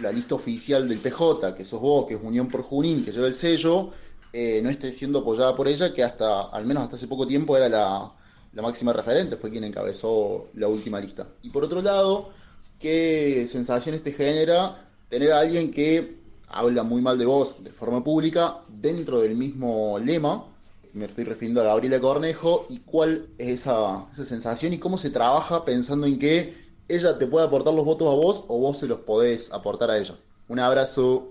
la 0.00 0.12
lista 0.12 0.34
oficial 0.36 0.88
del 0.88 0.98
PJ, 0.98 1.54
que 1.54 1.64
sos 1.64 1.80
vos, 1.80 2.06
que 2.06 2.14
es 2.14 2.20
Unión 2.22 2.48
por 2.48 2.62
Junín, 2.62 3.04
que 3.04 3.12
lleva 3.12 3.26
el 3.26 3.34
sello, 3.34 3.92
eh, 4.32 4.60
no 4.62 4.70
esté 4.70 4.92
siendo 4.92 5.20
apoyada 5.20 5.54
por 5.56 5.68
ella, 5.68 5.92
que 5.92 6.04
hasta, 6.04 6.42
al 6.42 6.66
menos 6.66 6.84
hasta 6.84 6.96
hace 6.96 7.08
poco 7.08 7.26
tiempo, 7.26 7.56
era 7.56 7.68
la, 7.68 8.12
la 8.52 8.62
máxima 8.62 8.92
referente, 8.92 9.36
fue 9.36 9.50
quien 9.50 9.64
encabezó 9.64 10.48
la 10.54 10.68
última 10.68 11.00
lista. 11.00 11.28
Y 11.42 11.50
por 11.50 11.64
otro 11.64 11.82
lado, 11.82 12.30
¿qué 12.78 13.46
sensaciones 13.48 14.02
te 14.02 14.12
genera 14.12 14.88
tener 15.08 15.32
a 15.32 15.40
alguien 15.40 15.70
que 15.70 16.18
habla 16.48 16.82
muy 16.82 17.00
mal 17.00 17.18
de 17.18 17.26
vos 17.26 17.62
de 17.62 17.70
forma 17.70 18.02
pública 18.02 18.58
dentro 18.68 19.20
del 19.20 19.36
mismo 19.36 19.98
lema? 19.98 20.46
Me 20.92 21.04
estoy 21.04 21.24
refiriendo 21.24 21.60
a 21.60 21.64
Gabriela 21.64 22.00
Cornejo 22.00 22.66
y 22.68 22.78
cuál 22.78 23.28
es 23.38 23.60
esa, 23.60 24.06
esa 24.12 24.26
sensación 24.26 24.72
y 24.72 24.78
cómo 24.78 24.98
se 24.98 25.10
trabaja 25.10 25.64
pensando 25.64 26.06
en 26.06 26.18
que 26.18 26.70
ella 26.88 27.16
te 27.16 27.28
puede 27.28 27.46
aportar 27.46 27.72
los 27.72 27.84
votos 27.84 28.08
a 28.08 28.16
vos 28.16 28.44
o 28.48 28.58
vos 28.58 28.78
se 28.78 28.88
los 28.88 29.00
podés 29.00 29.52
aportar 29.52 29.90
a 29.90 29.98
ella. 29.98 30.16
Un 30.48 30.58
abrazo. 30.58 31.30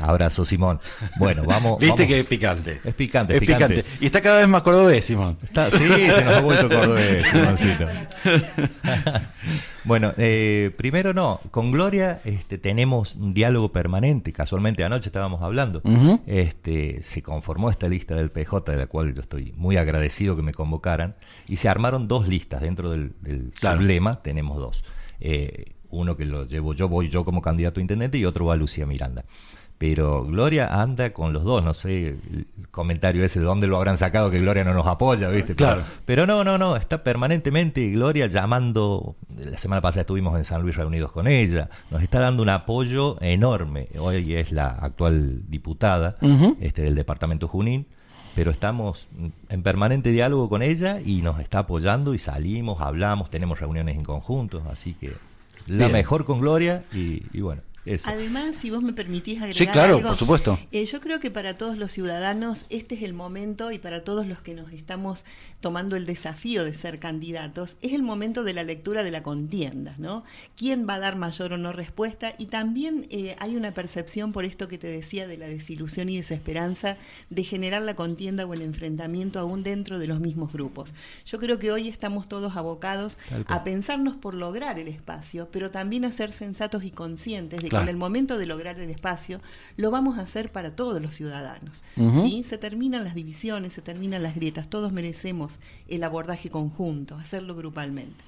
Abrazo, 0.00 0.44
Simón. 0.44 0.80
Bueno, 1.18 1.44
vamos. 1.44 1.78
Viste 1.80 2.02
vamos. 2.02 2.06
que 2.14 2.20
es 2.20 2.26
picante. 2.26 2.80
Es 2.84 2.94
picante, 2.94 3.34
Es 3.34 3.40
picante. 3.40 3.66
picante. 3.76 3.84
Y 4.00 4.06
está 4.06 4.20
cada 4.20 4.38
vez 4.38 4.48
más 4.48 4.62
cordobés, 4.62 5.04
Simón. 5.04 5.38
Está- 5.42 5.70
sí, 5.70 5.78
se 5.86 6.24
nos 6.24 6.34
ha 6.34 6.40
vuelto 6.40 6.68
cordobés, 6.68 7.26
Simoncito. 7.28 7.86
bueno, 9.84 10.12
eh, 10.16 10.72
primero 10.76 11.14
no, 11.14 11.40
con 11.50 11.70
Gloria 11.72 12.20
este, 12.24 12.58
tenemos 12.58 13.14
un 13.14 13.34
diálogo 13.34 13.70
permanente. 13.72 14.32
Casualmente 14.32 14.84
anoche 14.84 15.08
estábamos 15.08 15.42
hablando. 15.42 15.82
Este, 16.26 17.02
se 17.02 17.22
conformó 17.22 17.70
esta 17.70 17.88
lista 17.88 18.14
del 18.14 18.30
PJ, 18.30 18.72
de 18.72 18.78
la 18.78 18.86
cual 18.86 19.14
yo 19.14 19.22
estoy 19.22 19.52
muy 19.56 19.76
agradecido 19.76 20.36
que 20.36 20.42
me 20.42 20.52
convocaran, 20.52 21.16
y 21.48 21.56
se 21.56 21.68
armaron 21.68 22.08
dos 22.08 22.28
listas 22.28 22.60
dentro 22.60 22.90
del, 22.90 23.12
del 23.20 23.52
Claro. 23.58 23.78
sublema, 23.78 24.22
tenemos 24.22 24.56
dos. 24.58 24.84
Eh, 25.20 25.72
uno 25.88 26.16
que 26.16 26.24
lo 26.26 26.46
llevo 26.46 26.74
yo, 26.74 26.88
voy 26.88 27.08
yo 27.08 27.24
como 27.24 27.40
candidato 27.40 27.80
a 27.80 27.82
intendente, 27.82 28.18
y 28.18 28.24
otro 28.24 28.46
va 28.46 28.56
Lucía 28.56 28.86
Miranda. 28.86 29.24
Pero 29.78 30.24
Gloria 30.24 30.80
anda 30.80 31.12
con 31.12 31.34
los 31.34 31.44
dos, 31.44 31.62
no 31.62 31.74
sé 31.74 32.08
el 32.08 32.46
comentario 32.70 33.22
ese 33.24 33.40
de 33.40 33.44
dónde 33.44 33.66
lo 33.66 33.76
habrán 33.76 33.98
sacado 33.98 34.30
que 34.30 34.40
Gloria 34.40 34.64
no 34.64 34.72
nos 34.72 34.86
apoya, 34.86 35.28
¿viste? 35.28 35.54
Claro. 35.54 35.82
Pero, 36.06 36.24
pero 36.24 36.26
no, 36.26 36.44
no, 36.44 36.56
no, 36.56 36.76
está 36.76 37.02
permanentemente 37.02 37.90
Gloria 37.90 38.26
llamando, 38.26 39.16
la 39.36 39.58
semana 39.58 39.82
pasada 39.82 40.02
estuvimos 40.02 40.36
en 40.38 40.46
San 40.46 40.62
Luis 40.62 40.76
reunidos 40.76 41.12
con 41.12 41.26
ella, 41.26 41.68
nos 41.90 42.02
está 42.02 42.20
dando 42.20 42.42
un 42.42 42.48
apoyo 42.48 43.18
enorme, 43.20 43.88
hoy 43.98 44.34
es 44.34 44.50
la 44.50 44.68
actual 44.68 45.42
diputada 45.48 46.16
este, 46.60 46.80
del 46.80 46.94
departamento 46.94 47.46
Junín, 47.46 47.86
pero 48.34 48.50
estamos 48.50 49.08
en 49.50 49.62
permanente 49.62 50.10
diálogo 50.10 50.48
con 50.48 50.62
ella 50.62 51.00
y 51.04 51.20
nos 51.20 51.38
está 51.38 51.60
apoyando 51.60 52.14
y 52.14 52.18
salimos, 52.18 52.80
hablamos, 52.80 53.28
tenemos 53.28 53.60
reuniones 53.60 53.96
en 53.96 54.04
conjunto, 54.04 54.62
así 54.70 54.94
que 54.94 55.12
la 55.66 55.76
Bien. 55.86 55.92
mejor 55.92 56.24
con 56.24 56.40
Gloria 56.40 56.82
y, 56.94 57.22
y 57.32 57.40
bueno, 57.40 57.62
eso. 57.86 58.08
Además, 58.10 58.56
si 58.56 58.70
vos 58.70 58.82
me 58.82 58.92
permitís 58.92 59.36
agregar 59.36 59.54
Sí, 59.54 59.66
claro, 59.66 59.96
algo, 59.96 60.08
por 60.08 60.16
supuesto. 60.18 60.58
eh, 60.72 60.84
yo 60.84 61.00
creo 61.00 61.20
que 61.20 61.30
para 61.30 61.54
todos 61.54 61.78
los 61.78 61.92
ciudadanos 61.92 62.66
este 62.68 62.94
es 62.96 63.02
el 63.02 63.14
momento 63.14 63.72
y 63.72 63.78
para 63.78 64.04
todos 64.04 64.26
los 64.26 64.40
que 64.40 64.54
nos 64.54 64.72
estamos 64.72 65.24
tomando 65.60 65.96
el 65.96 66.06
desafío 66.06 66.64
de 66.64 66.74
ser 66.74 66.98
candidatos, 66.98 67.76
es 67.82 67.92
el 67.92 68.02
momento 68.02 68.44
de 68.44 68.52
la 68.54 68.62
lectura 68.62 69.02
de 69.04 69.10
la 69.10 69.22
contienda, 69.22 69.94
¿no? 69.98 70.24
¿Quién 70.56 70.86
va 70.88 70.94
a 70.94 70.98
dar 70.98 71.16
mayor 71.16 71.52
o 71.52 71.56
no 71.58 71.72
respuesta? 71.72 72.32
Y 72.38 72.46
también 72.46 73.06
eh, 73.10 73.36
hay 73.38 73.56
una 73.56 73.72
percepción 73.72 74.32
por 74.32 74.44
esto 74.44 74.68
que 74.68 74.78
te 74.78 74.86
decía 74.88 75.26
de 75.26 75.36
la 75.36 75.46
desilusión 75.46 76.08
y 76.08 76.16
desesperanza 76.16 76.96
de 77.30 77.44
generar 77.44 77.82
la 77.82 77.94
contienda 77.94 78.46
o 78.46 78.54
el 78.54 78.62
enfrentamiento 78.62 79.38
aún 79.38 79.62
dentro 79.62 79.98
de 79.98 80.06
los 80.06 80.20
mismos 80.20 80.52
grupos. 80.52 80.90
Yo 81.24 81.38
creo 81.38 81.58
que 81.58 81.72
hoy 81.72 81.88
estamos 81.88 82.28
todos 82.28 82.56
abocados 82.56 83.18
a 83.46 83.64
pensarnos 83.64 84.16
por 84.16 84.34
lograr 84.34 84.78
el 84.78 84.88
espacio, 84.88 85.48
pero 85.50 85.70
también 85.70 86.04
a 86.04 86.10
ser 86.12 86.32
sensatos 86.32 86.84
y 86.84 86.90
conscientes 86.90 87.62
de 87.62 87.68
que 87.68 87.75
Claro. 87.76 87.82
en 87.84 87.88
el 87.88 87.96
momento 87.96 88.38
de 88.38 88.46
lograr 88.46 88.78
el 88.78 88.90
espacio 88.90 89.40
lo 89.76 89.90
vamos 89.90 90.18
a 90.18 90.22
hacer 90.22 90.50
para 90.52 90.74
todos 90.74 91.00
los 91.00 91.14
ciudadanos. 91.14 91.82
¿sí? 91.94 92.44
Se 92.48 92.58
terminan 92.58 93.04
las 93.04 93.14
divisiones, 93.14 93.72
se 93.72 93.82
terminan 93.82 94.22
las 94.22 94.34
grietas, 94.34 94.68
todos 94.68 94.92
merecemos 94.92 95.58
el 95.88 96.04
abordaje 96.04 96.50
conjunto, 96.50 97.16
hacerlo 97.16 97.54
grupalmente. 97.54 98.24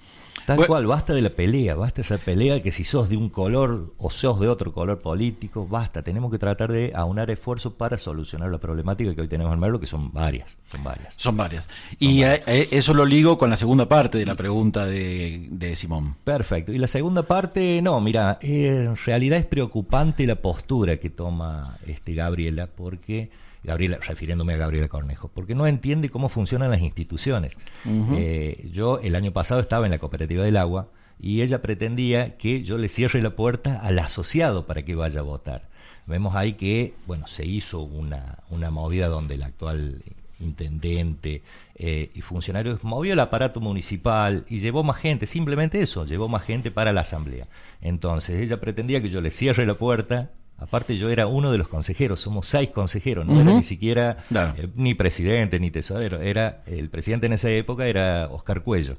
Tal 0.47 0.57
Bueno. 0.57 0.69
cual, 0.69 0.87
basta 0.87 1.13
de 1.13 1.23
la 1.23 1.31
pelea, 1.31 1.75
basta 1.75 2.01
esa 2.01 2.19
pelea 2.19 2.63
que 2.63 2.73
si 2.73 2.85
sos 2.85 3.09
de 3.09 3.17
un 3.17 3.29
color 3.29 3.93
o 3.99 4.11
sos 4.11 4.41
de 4.41 4.49
otro 4.49 4.73
color 4.73 4.99
político, 5.01 5.67
basta, 5.67 6.03
tenemos 6.03 6.31
que 6.31 6.39
tratar 6.39 6.73
de 6.73 6.93
aunar 6.95 7.31
esfuerzos 7.31 7.73
para 7.75 7.99
solucionar 7.99 8.51
la 8.51 8.59
problemática 8.59 9.15
que 9.15 9.21
hoy 9.21 9.29
tenemos 9.29 9.53
en 9.53 9.61
Merlo, 9.61 9.79
que 9.81 9.87
son 9.87 10.13
varias, 10.13 10.59
son 10.71 10.83
varias. 10.85 11.15
Son 11.17 11.37
varias. 11.37 11.69
y 11.99 12.23
eh, 12.23 12.43
eh, 12.47 12.69
eso 12.71 12.95
lo 12.95 13.05
ligo 13.05 13.39
con 13.39 13.51
la 13.51 13.57
segunda 13.57 13.87
parte 13.89 14.19
de 14.19 14.27
la 14.27 14.35
pregunta 14.35 14.87
de, 14.87 15.49
de 15.51 15.77
Simón. 15.77 16.17
Perfecto. 16.25 16.73
Y 16.73 16.79
la 16.79 16.89
segunda 16.89 17.23
parte, 17.25 17.81
no, 17.83 18.01
mira, 18.01 18.39
eh, 18.43 18.85
en 18.87 18.97
realidad 18.97 19.39
es 19.39 19.47
preocupante 19.47 20.27
la 20.27 20.37
postura 20.37 20.97
que 20.99 21.11
toma 21.11 21.79
este 21.87 22.15
Gabriela, 22.15 22.67
porque 22.67 23.31
Gabriela, 23.63 23.99
refiriéndome 24.01 24.55
a 24.55 24.57
Gabriela 24.57 24.89
Cornejo, 24.89 25.29
porque 25.29 25.55
no 25.55 25.67
entiende 25.67 26.11
cómo 26.11 26.29
funcionan 26.29 26.71
las 26.71 26.81
instituciones. 26.81 27.57
Eh, 27.85 28.71
yo 28.73 28.99
el 29.01 29.15
año 29.15 29.33
pasado 29.33 29.61
estaba 29.61 29.87
en 29.87 29.93
la 29.93 29.99
cooperativa 29.99 30.45
del 30.45 30.57
agua 30.57 30.89
y 31.21 31.43
ella 31.43 31.61
pretendía 31.63 32.37
que 32.37 32.63
yo 32.63 32.79
le 32.79 32.89
cierre 32.89 33.23
la 33.23 33.31
puerta 33.31 33.81
al 33.81 33.99
asociado 33.99 34.67
para 34.67 34.85
que 34.85 34.95
vaya 34.95 35.21
a 35.21 35.25
votar. 35.25 35.69
Vemos 36.07 36.35
ahí 36.35 36.55
que, 36.55 36.95
bueno, 37.07 37.27
se 37.27 37.45
hizo 37.45 37.81
una, 37.83 38.39
una 38.49 38.71
movida 38.71 39.09
donde 39.09 39.35
el 39.35 39.43
actual 39.43 40.03
intendente 40.41 41.43
eh, 41.75 42.11
y 42.15 42.21
funcionarios 42.23 42.85
movió 42.85 43.13
el 43.13 43.21
aparato 43.21 43.61
municipal 43.61 44.45
y 44.49 44.61
llevó 44.61 44.83
más 44.83 44.97
gente, 44.99 45.27
simplemente 45.27 45.81
eso, 45.81 46.05
llevó 46.05 46.29
más 46.29 46.45
gente 46.45 46.71
para 46.71 46.93
la 46.93 47.03
asamblea. 47.03 47.49
Entonces 47.81 48.41
ella 48.41 48.61
pretendía 48.61 49.03
que 49.03 49.11
yo 49.11 49.21
le 49.21 49.31
cierre 49.31 49.67
la 49.67 49.75
puerta. 49.75 50.31
Aparte 50.59 50.97
yo 50.99 51.09
era 51.09 51.27
uno 51.29 51.53
de 51.53 51.59
los 51.59 51.69
consejeros, 51.69 52.21
somos 52.21 52.47
seis 52.49 52.71
consejeros, 52.71 53.25
no 53.27 53.41
era 53.41 53.53
ni 53.53 53.63
siquiera 53.63 54.19
Claro. 54.29 54.55
eh, 54.57 54.69
ni 54.75 54.95
presidente 54.95 55.61
ni 55.61 55.71
tesorero, 55.71 56.21
era 56.21 56.63
el 56.67 56.89
presidente 56.91 57.27
en 57.27 57.33
esa 57.35 57.49
época 57.51 57.87
era 57.87 58.29
Oscar 58.31 58.63
Cuello. 58.63 58.97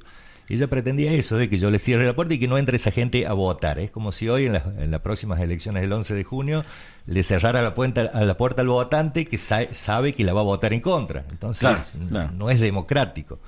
Y 0.48 0.54
ella 0.54 0.66
pretendía 0.66 1.12
eso, 1.12 1.36
de 1.36 1.48
que 1.48 1.58
yo 1.58 1.70
le 1.70 1.78
cierre 1.78 2.04
la 2.06 2.14
puerta 2.16 2.34
y 2.34 2.40
que 2.40 2.48
no 2.48 2.58
entre 2.58 2.76
esa 2.76 2.90
gente 2.90 3.24
a 3.24 3.34
votar. 3.34 3.78
Es 3.78 3.92
como 3.92 4.10
si 4.10 4.28
hoy 4.28 4.46
en, 4.46 4.54
las- 4.54 4.64
en 4.78 4.90
las 4.90 5.00
próximas 5.00 5.38
elecciones 5.40 5.82
del 5.82 5.92
11 5.92 6.12
de 6.14 6.24
junio 6.24 6.64
le 7.06 7.22
cerrara 7.22 7.62
la, 7.62 7.74
puerta, 7.76 8.10
a 8.12 8.24
la 8.24 8.36
puerta 8.36 8.62
al 8.62 8.68
votante 8.68 9.26
que 9.26 9.38
sa- 9.38 9.72
sabe 9.72 10.12
que 10.12 10.24
la 10.24 10.32
va 10.32 10.40
a 10.40 10.44
votar 10.44 10.72
en 10.72 10.80
contra. 10.80 11.24
Entonces 11.30 11.94
Claro, 11.94 12.08
claro. 12.10 12.30
no 12.32 12.50
es 12.50 12.58
democrático. 12.58 13.38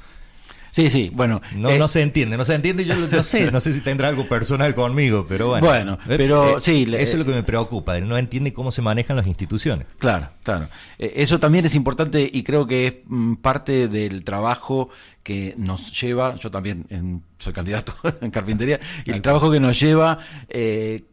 Sí, 0.72 0.88
sí, 0.90 1.10
bueno. 1.14 1.40
No, 1.54 1.68
eh, 1.68 1.78
no 1.78 1.86
se 1.86 2.00
entiende, 2.02 2.36
no 2.38 2.44
se 2.46 2.54
entiende. 2.54 2.84
Yo 2.86 2.94
no 3.12 3.22
sé, 3.22 3.50
no 3.52 3.60
sé 3.60 3.72
si 3.74 3.80
tendrá 3.80 4.08
algo 4.08 4.26
personal 4.26 4.74
conmigo, 4.74 5.26
pero 5.28 5.48
bueno. 5.48 5.66
Bueno, 5.66 5.98
Eh, 6.08 6.14
pero 6.16 6.56
eh, 6.56 6.60
sí, 6.60 6.86
le- 6.86 7.00
Eso 7.02 7.12
es 7.12 7.18
lo 7.18 7.24
que 7.26 7.32
me 7.32 7.42
preocupa. 7.42 7.96
él 7.98 8.08
No 8.08 8.16
entiende 8.16 8.52
cómo 8.54 8.72
se 8.72 8.80
manejan 8.82 9.16
las 9.16 9.26
instituciones. 9.26 9.86
Claro, 9.98 10.30
claro. 10.42 10.68
Eso 10.98 11.38
también 11.38 11.66
es 11.66 11.74
importante 11.74 12.28
y 12.32 12.42
creo 12.42 12.66
que 12.66 12.86
es 12.86 12.94
mm, 13.06 13.34
parte 13.34 13.86
del 13.88 14.24
trabajo 14.24 14.88
que 15.22 15.54
nos 15.56 15.98
lleva, 16.00 16.36
yo 16.36 16.50
también 16.50 16.86
en- 16.90 17.22
soy 17.38 17.52
candidato 17.52 17.92
en 18.20 18.30
carpintería, 18.30 18.78
y 19.04 19.10
el 19.10 19.20
trabajo 19.22 19.50
que 19.50 19.60
nos 19.60 19.78
lleva 19.80 20.18
eh, 20.48 21.04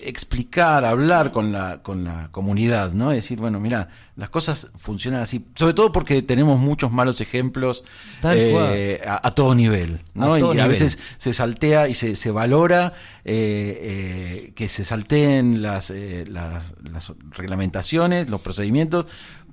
explicar, 0.00 0.84
hablar 0.84 1.32
con 1.32 1.52
la, 1.52 1.82
con 1.82 2.04
la 2.04 2.28
comunidad, 2.30 2.92
¿no? 2.92 3.10
Decir, 3.10 3.38
bueno, 3.38 3.58
mira, 3.60 3.88
las 4.16 4.30
cosas 4.30 4.68
funcionan 4.76 5.22
así, 5.22 5.44
sobre 5.54 5.74
todo 5.74 5.90
porque 5.92 6.22
tenemos 6.22 6.58
muchos 6.58 6.90
malos 6.92 7.20
ejemplos 7.20 7.84
eh, 8.40 9.00
a, 9.06 9.26
a 9.26 9.30
todo 9.32 9.54
nivel, 9.54 10.00
¿no? 10.14 10.34
A 10.34 10.38
y 10.54 10.60
a 10.60 10.66
veces 10.68 10.98
se 11.18 11.32
saltea 11.34 11.88
y 11.88 11.94
se, 11.94 12.14
se 12.14 12.30
valora 12.30 12.92
eh, 13.24 14.44
eh, 14.46 14.52
que 14.54 14.68
se 14.68 14.84
salteen 14.84 15.62
las, 15.62 15.90
las, 15.90 16.62
las 16.82 17.12
reglamentaciones, 17.30 18.30
los 18.30 18.40
procedimientos, 18.40 19.06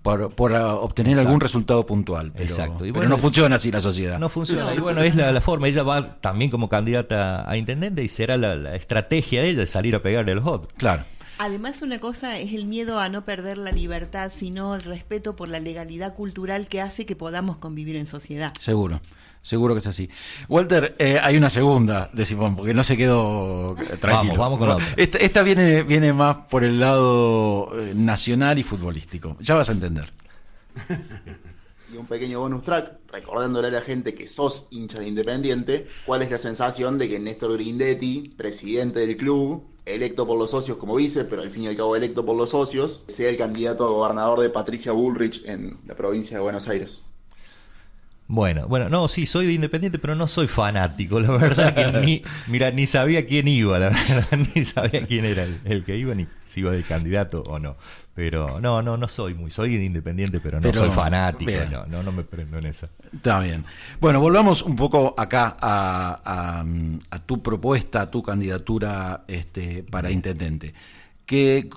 por, 0.03 0.35
por 0.35 0.53
ah, 0.53 0.75
obtener 0.75 1.13
Exacto. 1.13 1.29
algún 1.29 1.41
resultado 1.41 1.85
puntual. 1.85 2.31
Pero, 2.33 2.43
Exacto. 2.43 2.85
Y 2.85 2.91
pero 2.91 2.99
bueno, 2.99 3.09
no 3.09 3.17
funciona 3.17 3.55
así 3.55 3.71
la 3.71 3.81
sociedad. 3.81 4.19
No 4.19 4.29
funciona. 4.29 4.75
Y 4.75 4.79
bueno, 4.79 5.01
es 5.01 5.15
la, 5.15 5.31
la 5.31 5.41
forma. 5.41 5.67
Ella 5.67 5.81
va 5.81 6.19
también 6.19 6.51
como 6.51 6.69
candidata 6.69 7.49
a 7.49 7.57
intendente 7.57 8.03
y 8.03 8.09
será 8.09 8.37
la, 8.37 8.55
la 8.55 8.75
estrategia 8.75 9.41
de 9.41 9.49
ella 9.49 9.59
de 9.61 9.67
salir 9.67 9.95
a 9.95 10.03
pegarle 10.03 10.35
los 10.35 10.45
otros. 10.45 10.71
Claro. 10.77 11.05
Además, 11.39 11.81
una 11.81 11.99
cosa 11.99 12.37
es 12.37 12.53
el 12.53 12.65
miedo 12.65 12.99
a 12.99 13.09
no 13.09 13.25
perder 13.25 13.57
la 13.57 13.71
libertad, 13.71 14.31
sino 14.33 14.75
el 14.75 14.81
respeto 14.81 15.35
por 15.35 15.49
la 15.49 15.59
legalidad 15.59 16.13
cultural 16.13 16.67
que 16.67 16.79
hace 16.79 17.05
que 17.05 17.15
podamos 17.15 17.57
convivir 17.57 17.95
en 17.95 18.05
sociedad. 18.05 18.53
Seguro, 18.59 19.01
seguro 19.43 19.75
que 19.75 19.79
es 19.79 19.87
así. 19.87 20.09
Walter, 20.49 20.95
eh, 20.97 21.19
hay 21.21 21.37
una 21.37 21.51
segunda 21.51 22.09
de 22.11 22.25
Simón, 22.25 22.55
porque 22.55 22.73
no 22.73 22.83
se 22.83 22.97
quedó 22.97 23.75
eh, 23.77 23.97
tranquilo. 23.99 24.35
Vamos, 24.35 24.37
vamos 24.37 24.59
con 24.59 24.69
la 24.69 24.75
otra. 24.77 24.87
Esta, 24.97 25.19
esta 25.19 25.43
viene, 25.43 25.83
viene 25.83 26.13
más 26.13 26.37
por 26.49 26.63
el 26.63 26.79
lado 26.79 27.71
eh, 27.79 27.93
nacional 27.95 28.57
y 28.57 28.63
futbolístico. 28.63 29.37
Ya 29.39 29.53
vas 29.53 29.69
a 29.69 29.73
entender. 29.73 30.11
Y 31.93 31.97
un 31.97 32.07
pequeño 32.07 32.39
bonus 32.39 32.63
track, 32.63 32.91
recordándole 33.11 33.67
a 33.67 33.69
la 33.69 33.81
gente 33.81 34.15
que 34.15 34.27
sos 34.27 34.67
hincha 34.71 34.99
de 34.99 35.07
Independiente, 35.07 35.85
cuál 36.07 36.23
es 36.23 36.31
la 36.31 36.39
sensación 36.39 36.97
de 36.97 37.07
que 37.07 37.19
Néstor 37.19 37.53
Grindetti, 37.53 38.33
presidente 38.35 39.01
del 39.01 39.15
club, 39.15 39.63
electo 39.85 40.25
por 40.25 40.39
los 40.39 40.49
socios 40.49 40.79
como 40.79 40.95
vice, 40.95 41.23
pero 41.25 41.43
al 41.43 41.51
fin 41.51 41.65
y 41.65 41.67
al 41.67 41.75
cabo 41.75 41.95
electo 41.95 42.25
por 42.25 42.35
los 42.35 42.49
socios, 42.49 43.03
sea 43.09 43.29
el 43.29 43.37
candidato 43.37 43.85
a 43.85 43.89
gobernador 43.89 44.39
de 44.39 44.49
Patricia 44.49 44.91
Bullrich 44.91 45.43
en 45.45 45.77
la 45.85 45.93
provincia 45.93 46.37
de 46.37 46.41
Buenos 46.41 46.67
Aires. 46.67 47.03
Bueno, 48.33 48.67
bueno, 48.67 48.89
no, 48.89 49.07
sí, 49.07 49.27
soy 49.27 49.45
de 49.45 49.53
Independiente, 49.53 49.99
pero 49.99 50.15
no 50.15 50.25
soy 50.25 50.47
fanático. 50.47 51.19
La 51.19 51.29
verdad 51.29 51.75
que 51.75 51.99
ni, 52.03 52.23
mira, 52.47 52.71
ni 52.71 52.87
sabía 52.87 53.27
quién 53.27 53.47
iba, 53.47 53.77
la 53.77 53.89
verdad, 53.89 54.27
ni 54.55 54.65
sabía 54.65 55.05
quién 55.05 55.25
era 55.25 55.43
el, 55.43 55.59
el 55.65 55.83
que 55.83 55.95
iba, 55.97 56.15
ni 56.15 56.25
si 56.43 56.61
iba 56.61 56.71
de 56.71 56.81
candidato 56.81 57.43
o 57.43 57.59
no. 57.59 57.75
Pero 58.15 58.59
no, 58.59 58.81
no, 58.81 58.97
no 58.97 59.07
soy 59.07 59.35
muy, 59.35 59.51
soy 59.51 59.77
de 59.77 59.85
Independiente, 59.85 60.39
pero 60.39 60.57
no 60.57 60.63
Pero, 60.63 60.79
soy 60.79 60.89
fanático, 60.89 61.51
no, 61.69 61.85
no, 61.85 62.01
no 62.01 62.11
me 62.11 62.23
prendo 62.23 62.57
en 62.57 62.65
esa. 62.65 62.89
Está 63.13 63.39
bien. 63.39 63.65
Bueno, 64.01 64.19
volvamos 64.19 64.63
un 64.63 64.75
poco 64.75 65.13
acá 65.15 65.55
a, 65.61 66.19
a- 66.25 66.65
a 67.11 67.19
tu 67.19 67.43
propuesta, 67.43 68.01
a 68.01 68.09
tu 68.09 68.23
candidatura 68.23 69.25
este, 69.27 69.83
para 69.83 70.09
intendente. 70.09 70.73
Que, 71.27 71.69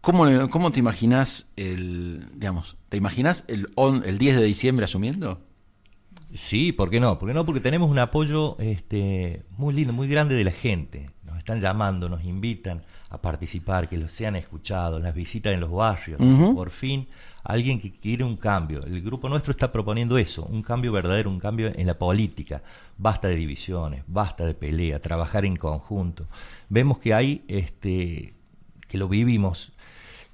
¿cómo, 0.00 0.48
¿Cómo 0.48 0.70
te 0.70 0.78
imaginas 0.78 1.50
el, 1.56 2.26
digamos, 2.34 2.76
te 2.88 2.96
imaginas 2.98 3.42
el, 3.48 3.66
on- 3.74 4.02
el 4.06 4.18
10 4.18 4.36
de 4.36 4.44
diciembre 4.44 4.84
asumiendo? 4.84 5.40
Sí, 6.34 6.72
¿por 6.72 6.90
qué 6.90 6.98
no? 6.98 7.18
¿Por 7.18 7.28
qué 7.28 7.34
no? 7.34 7.46
Porque 7.46 7.60
tenemos 7.60 7.90
un 7.90 7.98
apoyo 7.98 8.56
este, 8.58 9.44
muy 9.56 9.72
lindo, 9.72 9.92
muy 9.92 10.08
grande 10.08 10.34
de 10.34 10.44
la 10.44 10.50
gente. 10.50 11.10
Nos 11.22 11.38
están 11.38 11.60
llamando, 11.60 12.08
nos 12.08 12.24
invitan 12.24 12.82
a 13.08 13.18
participar, 13.18 13.88
que 13.88 13.96
los 13.96 14.12
sean 14.12 14.34
escuchados, 14.34 15.00
las 15.00 15.14
visitas 15.14 15.54
en 15.54 15.60
los 15.60 15.70
barrios. 15.70 16.20
Por 16.54 16.70
fin, 16.70 17.06
alguien 17.44 17.80
que 17.80 17.92
quiere 17.92 18.24
un 18.24 18.36
cambio. 18.36 18.82
El 18.84 19.00
grupo 19.00 19.28
nuestro 19.28 19.52
está 19.52 19.70
proponiendo 19.70 20.18
eso, 20.18 20.44
un 20.46 20.62
cambio 20.62 20.90
verdadero, 20.90 21.30
un 21.30 21.38
cambio 21.38 21.70
en 21.72 21.86
la 21.86 21.96
política. 21.96 22.62
Basta 22.98 23.28
de 23.28 23.36
divisiones, 23.36 24.02
basta 24.08 24.44
de 24.44 24.54
pelea, 24.54 25.00
trabajar 25.00 25.44
en 25.44 25.54
conjunto. 25.54 26.26
Vemos 26.68 26.98
que 26.98 27.14
hay, 27.14 27.44
este, 27.46 28.34
que 28.88 28.98
lo 28.98 29.08
vivimos 29.08 29.72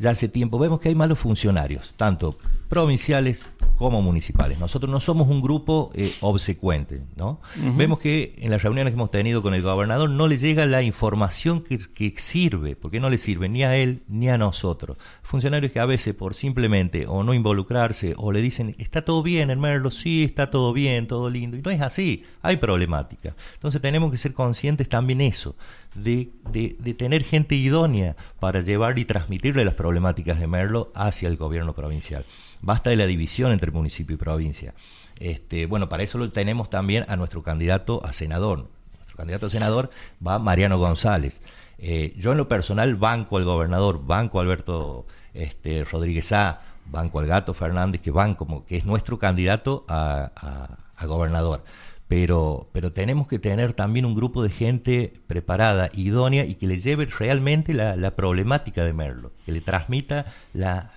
ya 0.00 0.10
hace 0.10 0.28
tiempo, 0.28 0.58
vemos 0.58 0.80
que 0.80 0.88
hay 0.88 0.94
malos 0.94 1.18
funcionarios, 1.18 1.92
tanto 1.94 2.38
provinciales 2.70 3.50
como 3.76 4.00
municipales. 4.00 4.58
Nosotros 4.58 4.90
no 4.90 5.00
somos 5.00 5.28
un 5.28 5.42
grupo 5.42 5.90
eh, 5.94 6.14
obsecuente, 6.20 7.02
¿no? 7.16 7.40
Vemos 7.56 7.98
que 7.98 8.36
en 8.38 8.50
las 8.50 8.62
reuniones 8.62 8.92
que 8.92 8.96
hemos 8.96 9.10
tenido 9.10 9.42
con 9.42 9.54
el 9.54 9.62
gobernador 9.62 10.08
no 10.08 10.28
le 10.28 10.38
llega 10.38 10.66
la 10.66 10.82
información 10.82 11.62
que, 11.62 11.78
que 11.78 12.14
sirve, 12.16 12.76
porque 12.76 13.00
no 13.00 13.10
le 13.10 13.18
sirve 13.18 13.48
ni 13.48 13.64
a 13.64 13.76
él 13.76 14.02
ni 14.06 14.28
a 14.28 14.38
nosotros. 14.38 14.98
Funcionarios 15.22 15.72
que 15.72 15.80
a 15.80 15.86
veces 15.86 16.14
por 16.14 16.34
simplemente 16.34 17.06
o 17.08 17.24
no 17.24 17.34
involucrarse 17.34 18.14
o 18.16 18.30
le 18.30 18.40
dicen, 18.40 18.76
está 18.78 19.02
todo 19.02 19.22
bien, 19.22 19.50
hermano, 19.50 19.90
sí, 19.90 20.22
está 20.22 20.50
todo 20.50 20.72
bien, 20.72 21.08
todo 21.08 21.28
lindo, 21.28 21.56
y 21.56 21.62
no 21.62 21.70
es 21.70 21.80
así, 21.80 22.24
hay 22.42 22.58
problemática. 22.58 23.34
Entonces 23.54 23.80
tenemos 23.80 24.12
que 24.12 24.18
ser 24.18 24.32
conscientes 24.32 24.88
también 24.88 25.20
eso, 25.20 25.56
de, 25.94 26.30
de, 26.52 26.76
de 26.78 26.94
tener 26.94 27.24
gente 27.24 27.56
idónea 27.56 28.14
para 28.38 28.60
llevar 28.60 28.98
y 28.98 29.06
transmitirle 29.06 29.64
las 29.64 29.74
problemáticas 29.74 30.38
de 30.38 30.46
Merlo 30.46 30.92
hacia 30.94 31.28
el 31.28 31.36
gobierno 31.36 31.74
provincial. 31.74 32.24
Basta 32.62 32.90
de 32.90 32.96
la 32.96 33.06
división 33.06 33.52
entre 33.52 33.70
municipio 33.70 34.14
y 34.14 34.18
provincia. 34.18 34.74
Este, 35.18 35.66
bueno, 35.66 35.88
para 35.88 36.02
eso 36.02 36.18
lo 36.18 36.30
tenemos 36.30 36.70
también 36.70 37.04
a 37.08 37.16
nuestro 37.16 37.42
candidato 37.42 38.04
a 38.04 38.12
senador. 38.12 38.68
Nuestro 38.96 39.16
candidato 39.16 39.46
a 39.46 39.50
senador 39.50 39.90
va 40.26 40.38
Mariano 40.38 40.78
González. 40.78 41.42
Eh, 41.78 42.14
yo 42.18 42.32
en 42.32 42.38
lo 42.38 42.48
personal 42.48 42.94
banco 42.96 43.38
al 43.38 43.44
gobernador, 43.44 44.04
banco 44.04 44.40
Alberto 44.40 45.06
este, 45.32 45.84
Rodríguez 45.84 46.32
A, 46.32 46.60
banco 46.90 47.18
al 47.18 47.26
Gato 47.26 47.54
Fernández, 47.54 48.00
que 48.00 48.10
van 48.10 48.34
como 48.34 48.66
que 48.66 48.76
es 48.76 48.84
nuestro 48.84 49.18
candidato 49.18 49.84
a, 49.88 50.76
gobernador. 51.06 51.64
Pero, 52.08 52.68
tenemos 52.92 53.26
que 53.28 53.38
tener 53.38 53.72
también 53.72 54.04
un 54.04 54.14
grupo 54.14 54.42
de 54.42 54.50
gente 54.50 55.14
preparada, 55.26 55.88
idónea 55.94 56.44
y 56.44 56.56
que 56.56 56.66
le 56.66 56.78
lleve 56.78 57.06
realmente 57.06 57.72
la 57.72 58.16
problemática 58.16 58.84
de 58.84 58.92
Merlo, 58.92 59.32
que 59.46 59.52
le 59.52 59.60
transmita 59.60 60.26
la, 60.52 60.90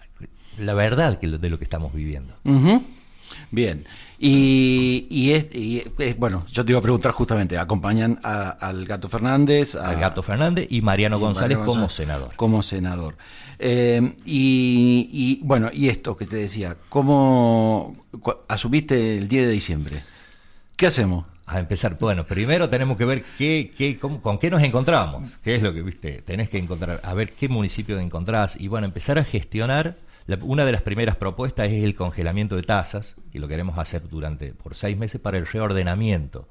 la 0.58 0.74
verdad 0.74 1.20
que 1.20 1.28
lo- 1.28 1.38
de 1.38 1.50
lo 1.50 1.58
que 1.58 1.64
estamos 1.64 1.94
viviendo. 1.94 2.34
Bien. 3.52 3.86
Y, 4.20 5.08
y, 5.10 5.32
es, 5.32 5.54
y 5.56 5.84
es- 5.98 6.18
bueno, 6.18 6.46
yo 6.52 6.64
te 6.64 6.72
iba 6.72 6.80
a 6.80 6.82
preguntar 6.82 7.12
justamente, 7.12 7.58
acompañan 7.58 8.20
a- 8.24 8.50
al 8.50 8.86
Gato 8.86 9.10
Fernández, 9.10 9.76
a- 9.76 9.90
Al 9.90 10.00
Gato 10.00 10.22
Fernández 10.24 10.68
y 10.70 10.82
Mariano 10.82 11.18
y 11.18 11.22
González 11.22 11.58
Mariano 11.58 11.74
como 11.74 11.90
senador. 11.90 12.32
Como 12.36 12.64
senador. 12.64 13.16
Eh, 13.60 14.14
y, 14.26 15.40
bueno, 15.44 15.70
y 15.74 15.90
esto 15.90 16.16
que 16.16 16.26
te 16.26 16.38
decía, 16.38 16.78
¿cómo 16.90 17.96
asumiste 18.48 19.18
el 19.18 19.28
10 19.28 19.48
de 19.48 19.52
diciembre? 19.54 20.02
¿Qué 20.76 20.88
hacemos? 20.88 21.26
A 21.46 21.60
empezar, 21.60 21.98
bueno, 22.00 22.26
primero 22.26 22.70
tenemos 22.70 22.98
que 22.98 23.06
ver 23.06 23.24
qué, 23.38 23.74
qué, 23.78 24.00
cómo- 24.00 24.22
con 24.22 24.38
qué 24.38 24.50
nos 24.50 24.64
encontramos, 24.64 25.32
qué 25.44 25.56
es 25.56 25.62
lo 25.62 25.74
que, 25.74 25.82
viste, 25.82 26.22
tenés 26.22 26.50
que 26.50 26.58
encontrar, 26.58 27.02
a 27.04 27.14
ver 27.14 27.34
qué 27.34 27.50
municipio 27.50 28.00
encontrás 28.00 28.60
y 28.60 28.68
bueno, 28.70 28.86
empezar 28.88 29.20
a 29.20 29.24
gestionar. 29.24 29.98
La- 30.28 30.38
una 30.42 30.66
de 30.66 30.72
las 30.72 30.82
primeras 30.82 31.16
propuestas 31.16 31.72
es 31.72 31.84
el 31.84 31.96
congelamiento 31.96 32.56
de 32.56 32.64
tasas, 32.64 33.16
y 33.34 33.40
lo 33.40 33.48
queremos 33.48 33.78
hacer 33.78 34.08
durante, 34.10 34.54
por 34.54 34.76
seis 34.76 34.98
meses 34.98 35.20
para 35.22 35.38
el 35.38 35.46
reordenamiento. 35.46 36.48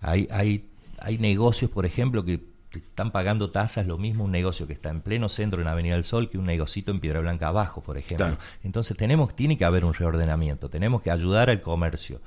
Hay, 0.00 0.28
hay, 0.30 0.68
hay 1.00 1.18
negocios, 1.18 1.70
por 1.70 1.86
ejemplo, 1.86 2.24
que 2.24 2.40
están 2.72 3.10
pagando 3.10 3.50
tasas 3.50 3.86
lo 3.88 3.98
mismo 3.98 4.24
un 4.24 4.30
negocio 4.30 4.66
que 4.68 4.72
está 4.74 4.90
en 4.90 5.00
pleno 5.00 5.28
centro 5.28 5.60
en 5.60 5.66
Avenida 5.66 5.94
del 5.94 6.04
Sol 6.04 6.30
que 6.30 6.38
un 6.38 6.46
negocito 6.46 6.92
en 6.92 7.00
Piedra 7.00 7.18
Blanca 7.20 7.48
abajo, 7.48 7.80
por 7.82 7.98
ejemplo. 7.98 8.26
Claro. 8.26 8.40
Entonces 8.62 8.96
tenemos, 8.96 9.34
tiene 9.34 9.58
que 9.58 9.64
haber 9.64 9.84
un 9.84 9.92
reordenamiento, 9.92 10.70
tenemos 10.70 11.02
que 11.02 11.10
ayudar 11.10 11.50
al 11.50 11.60
comercio, 11.62 12.20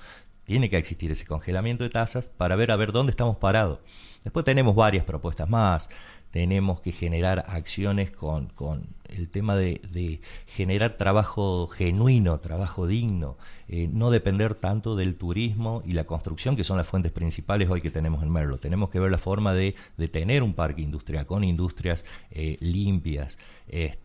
tiene 0.43 0.69
que 0.69 0.77
existir 0.77 1.09
ese 1.11 1.25
congelamiento 1.25 1.85
de 1.85 1.89
tasas 1.89 2.25
para 2.25 2.57
ver 2.57 2.71
a 2.71 2.75
ver 2.75 2.91
dónde 2.91 3.11
estamos 3.11 3.37
parados. 3.37 3.79
Después 4.25 4.43
tenemos 4.43 4.75
varias 4.75 5.05
propuestas 5.05 5.49
más, 5.49 5.89
tenemos 6.33 6.81
que 6.81 6.91
generar 6.91 7.45
acciones 7.47 8.09
con, 8.09 8.47
con 8.47 8.87
el 9.05 9.29
tema 9.29 9.55
de, 9.55 9.79
de 9.91 10.19
generar 10.47 10.97
trabajo 10.97 11.67
genuino, 11.67 12.39
trabajo 12.39 12.87
digno, 12.87 13.37
eh, 13.67 13.87
no 13.93 14.09
depender 14.09 14.55
tanto 14.55 14.95
del 14.95 15.13
turismo 15.13 15.83
y 15.85 15.91
la 15.93 16.05
construcción, 16.05 16.55
que 16.55 16.63
son 16.63 16.77
las 16.77 16.87
fuentes 16.87 17.11
principales 17.11 17.69
hoy 17.69 17.81
que 17.81 17.91
tenemos 17.91 18.23
en 18.23 18.31
Merlo. 18.31 18.57
Tenemos 18.57 18.89
que 18.89 18.99
ver 18.99 19.11
la 19.11 19.19
forma 19.19 19.53
de, 19.53 19.75
de 19.95 20.07
tener 20.07 20.41
un 20.41 20.55
parque 20.55 20.81
industrial 20.81 21.27
con 21.27 21.43
industrias 21.43 22.03
eh, 22.31 22.57
limpias, 22.61 23.37
eh, 23.67 23.99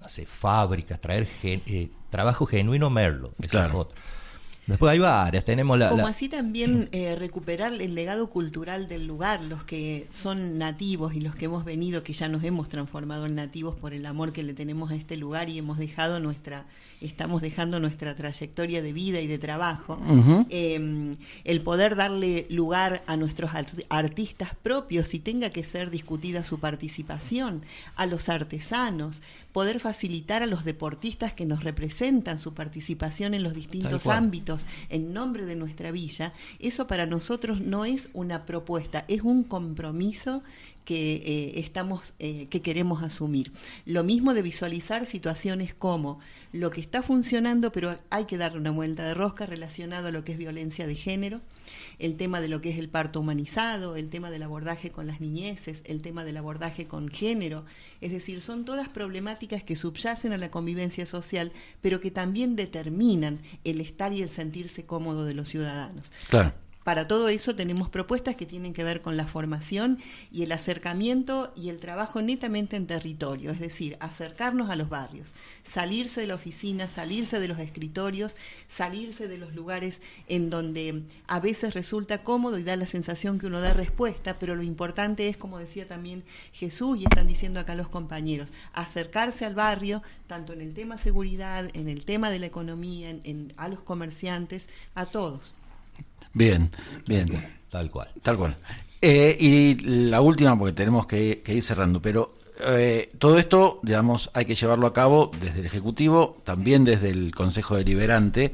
no 0.00 0.08
sé, 0.08 0.24
fábricas, 0.24 0.98
traer 0.98 1.26
gen- 1.26 1.62
eh, 1.66 1.90
trabajo 2.08 2.46
genuino 2.46 2.88
Merlo. 2.88 3.32
esa 3.38 3.58
es 3.68 3.74
otra. 3.74 3.98
Después 4.66 4.92
hay 4.92 5.00
varias, 5.00 5.44
tenemos 5.44 5.76
la... 5.76 5.88
Como 5.88 6.02
la- 6.04 6.08
así 6.10 6.28
también 6.28 6.88
eh, 6.92 7.16
recuperar 7.16 7.72
el 7.74 7.94
legado 7.96 8.30
cultural 8.30 8.86
del 8.86 9.06
lugar, 9.06 9.42
los 9.42 9.64
que 9.64 10.06
son 10.10 10.56
nativos 10.56 11.14
y 11.14 11.20
los 11.20 11.34
que 11.34 11.46
hemos 11.46 11.64
venido, 11.64 12.04
que 12.04 12.12
ya 12.12 12.28
nos 12.28 12.44
hemos 12.44 12.68
transformado 12.68 13.26
en 13.26 13.34
nativos 13.34 13.74
por 13.74 13.92
el 13.92 14.06
amor 14.06 14.32
que 14.32 14.44
le 14.44 14.54
tenemos 14.54 14.92
a 14.92 14.94
este 14.94 15.16
lugar 15.16 15.48
y 15.48 15.58
hemos 15.58 15.78
dejado 15.78 16.20
nuestra, 16.20 16.64
estamos 17.00 17.42
dejando 17.42 17.80
nuestra 17.80 18.14
trayectoria 18.14 18.82
de 18.82 18.92
vida 18.92 19.20
y 19.20 19.26
de 19.26 19.38
trabajo. 19.38 19.98
Eh, 20.48 21.16
el 21.44 21.60
poder 21.62 21.96
darle 21.96 22.46
lugar 22.48 23.02
a 23.06 23.16
nuestros 23.16 23.54
art- 23.54 23.84
artistas 23.88 24.50
propios 24.62 25.12
y 25.14 25.18
tenga 25.18 25.50
que 25.50 25.64
ser 25.64 25.90
discutida 25.90 26.44
su 26.44 26.60
participación, 26.60 27.62
a 27.96 28.06
los 28.06 28.28
artesanos, 28.28 29.22
poder 29.52 29.80
facilitar 29.80 30.42
a 30.42 30.46
los 30.46 30.64
deportistas 30.64 31.32
que 31.34 31.46
nos 31.46 31.62
representan 31.62 32.38
su 32.38 32.54
participación 32.54 33.34
en 33.34 33.42
los 33.42 33.54
distintos 33.54 34.06
ámbitos 34.06 34.66
en 34.88 35.12
nombre 35.12 35.44
de 35.44 35.56
nuestra 35.56 35.90
villa, 35.90 36.32
eso 36.58 36.86
para 36.86 37.06
nosotros 37.06 37.60
no 37.60 37.84
es 37.84 38.08
una 38.14 38.46
propuesta, 38.46 39.04
es 39.08 39.22
un 39.22 39.44
compromiso 39.44 40.42
que 40.84 41.14
eh, 41.14 41.60
estamos 41.60 42.14
eh, 42.18 42.46
que 42.50 42.60
queremos 42.60 43.02
asumir. 43.02 43.52
Lo 43.86 44.04
mismo 44.04 44.34
de 44.34 44.42
visualizar 44.42 45.06
situaciones 45.06 45.74
como 45.74 46.18
lo 46.52 46.70
que 46.70 46.80
está 46.80 47.02
funcionando, 47.02 47.72
pero 47.72 47.98
hay 48.10 48.24
que 48.26 48.36
darle 48.36 48.58
una 48.58 48.70
vuelta 48.70 49.04
de 49.04 49.14
rosca 49.14 49.46
relacionado 49.46 50.08
a 50.08 50.10
lo 50.10 50.24
que 50.24 50.32
es 50.32 50.38
violencia 50.38 50.86
de 50.86 50.94
género, 50.94 51.40
el 51.98 52.16
tema 52.16 52.40
de 52.40 52.48
lo 52.48 52.60
que 52.60 52.70
es 52.70 52.78
el 52.78 52.88
parto 52.88 53.20
humanizado, 53.20 53.96
el 53.96 54.08
tema 54.08 54.30
del 54.30 54.42
abordaje 54.42 54.90
con 54.90 55.06
las 55.06 55.20
niñeces, 55.20 55.82
el 55.84 56.02
tema 56.02 56.24
del 56.24 56.36
abordaje 56.36 56.86
con 56.86 57.08
género, 57.08 57.64
es 58.00 58.12
decir, 58.12 58.42
son 58.42 58.64
todas 58.64 58.88
problemáticas 58.88 59.62
que 59.62 59.76
subyacen 59.76 60.32
a 60.32 60.36
la 60.36 60.50
convivencia 60.50 61.06
social, 61.06 61.52
pero 61.80 62.00
que 62.00 62.10
también 62.10 62.56
determinan 62.56 63.40
el 63.64 63.80
estar 63.80 64.12
y 64.12 64.22
el 64.22 64.28
sentirse 64.28 64.84
cómodo 64.84 65.24
de 65.24 65.34
los 65.34 65.48
ciudadanos. 65.48 66.12
Claro. 66.28 66.52
Para 66.84 67.06
todo 67.06 67.28
eso 67.28 67.54
tenemos 67.54 67.90
propuestas 67.90 68.34
que 68.34 68.46
tienen 68.46 68.72
que 68.72 68.84
ver 68.84 69.00
con 69.00 69.16
la 69.16 69.26
formación 69.26 69.98
y 70.32 70.42
el 70.42 70.52
acercamiento 70.52 71.52
y 71.54 71.68
el 71.68 71.78
trabajo 71.78 72.20
netamente 72.22 72.76
en 72.76 72.86
territorio, 72.86 73.52
es 73.52 73.60
decir, 73.60 73.96
acercarnos 74.00 74.68
a 74.68 74.76
los 74.76 74.88
barrios, 74.88 75.28
salirse 75.62 76.20
de 76.20 76.26
la 76.26 76.34
oficina, 76.34 76.88
salirse 76.88 77.38
de 77.38 77.48
los 77.48 77.58
escritorios, 77.58 78.36
salirse 78.66 79.28
de 79.28 79.38
los 79.38 79.54
lugares 79.54 80.00
en 80.28 80.50
donde 80.50 81.02
a 81.28 81.40
veces 81.40 81.74
resulta 81.74 82.24
cómodo 82.24 82.58
y 82.58 82.64
da 82.64 82.76
la 82.76 82.86
sensación 82.86 83.38
que 83.38 83.46
uno 83.46 83.60
da 83.60 83.72
respuesta, 83.74 84.38
pero 84.38 84.56
lo 84.56 84.62
importante 84.62 85.28
es, 85.28 85.36
como 85.36 85.58
decía 85.58 85.86
también 85.86 86.24
Jesús 86.52 86.98
y 86.98 87.04
están 87.04 87.26
diciendo 87.26 87.60
acá 87.60 87.74
los 87.74 87.88
compañeros, 87.88 88.50
acercarse 88.72 89.44
al 89.44 89.54
barrio, 89.54 90.02
tanto 90.26 90.52
en 90.52 90.60
el 90.60 90.74
tema 90.74 90.98
seguridad, 90.98 91.70
en 91.74 91.88
el 91.88 92.04
tema 92.04 92.30
de 92.30 92.40
la 92.40 92.46
economía, 92.46 93.14
a 93.56 93.68
los 93.68 93.80
comerciantes, 93.80 94.68
a 94.94 95.06
todos. 95.06 95.54
Bien, 96.32 96.70
bien. 97.06 97.30
Tal 97.70 97.90
cual. 97.90 98.08
Tal 98.22 98.36
cual. 98.36 98.56
Eh, 99.00 99.36
y 99.38 99.74
la 99.82 100.20
última, 100.20 100.58
porque 100.58 100.72
tenemos 100.72 101.06
que, 101.06 101.42
que 101.44 101.54
ir 101.54 101.62
cerrando, 101.62 102.00
pero 102.00 102.28
eh, 102.64 103.10
todo 103.18 103.38
esto, 103.38 103.80
digamos, 103.82 104.30
hay 104.34 104.44
que 104.44 104.54
llevarlo 104.54 104.86
a 104.86 104.92
cabo 104.92 105.30
desde 105.40 105.60
el 105.60 105.66
Ejecutivo, 105.66 106.38
también 106.44 106.84
desde 106.84 107.10
el 107.10 107.34
Consejo 107.34 107.76
Deliberante. 107.76 108.52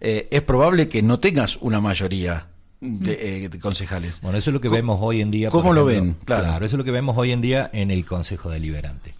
Eh, 0.00 0.28
es 0.30 0.42
probable 0.42 0.88
que 0.88 1.02
no 1.02 1.20
tengas 1.20 1.56
una 1.58 1.80
mayoría 1.80 2.48
de, 2.80 3.44
eh, 3.44 3.48
de 3.48 3.60
concejales. 3.60 4.20
Bueno, 4.20 4.38
eso 4.38 4.50
es 4.50 4.54
lo 4.54 4.60
que 4.60 4.68
vemos 4.68 4.98
hoy 5.00 5.20
en 5.20 5.30
día. 5.30 5.50
¿Cómo 5.50 5.72
lo 5.72 5.84
ven? 5.84 6.16
Claro. 6.24 6.64
eso 6.64 6.76
es 6.76 6.78
lo 6.78 6.84
que 6.84 6.90
vemos 6.90 7.16
hoy 7.16 7.32
en 7.32 7.40
día 7.40 7.70
en 7.72 7.90
el 7.90 8.04
Consejo 8.04 8.50
Deliberante. 8.50 9.14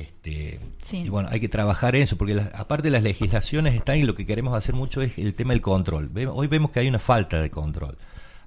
Este, 0.00 0.58
Sí. 0.80 0.98
Y 0.98 1.08
bueno, 1.10 1.28
hay 1.30 1.38
que 1.40 1.48
trabajar 1.48 1.94
en 1.96 2.02
eso, 2.02 2.16
porque 2.16 2.34
las- 2.34 2.52
aparte 2.54 2.90
las 2.90 3.02
legislaciones 3.02 3.74
están 3.74 3.98
y 3.98 4.02
lo 4.04 4.14
que 4.14 4.24
queremos 4.26 4.54
hacer 4.54 4.74
mucho 4.74 5.02
es 5.02 5.18
el 5.18 5.34
tema 5.34 5.52
del 5.52 5.60
control. 5.60 6.10
Hoy 6.32 6.46
vemos 6.46 6.70
que 6.70 6.80
hay 6.80 6.88
una 6.88 6.98
falta 6.98 7.40
de 7.42 7.50
control. 7.50 7.96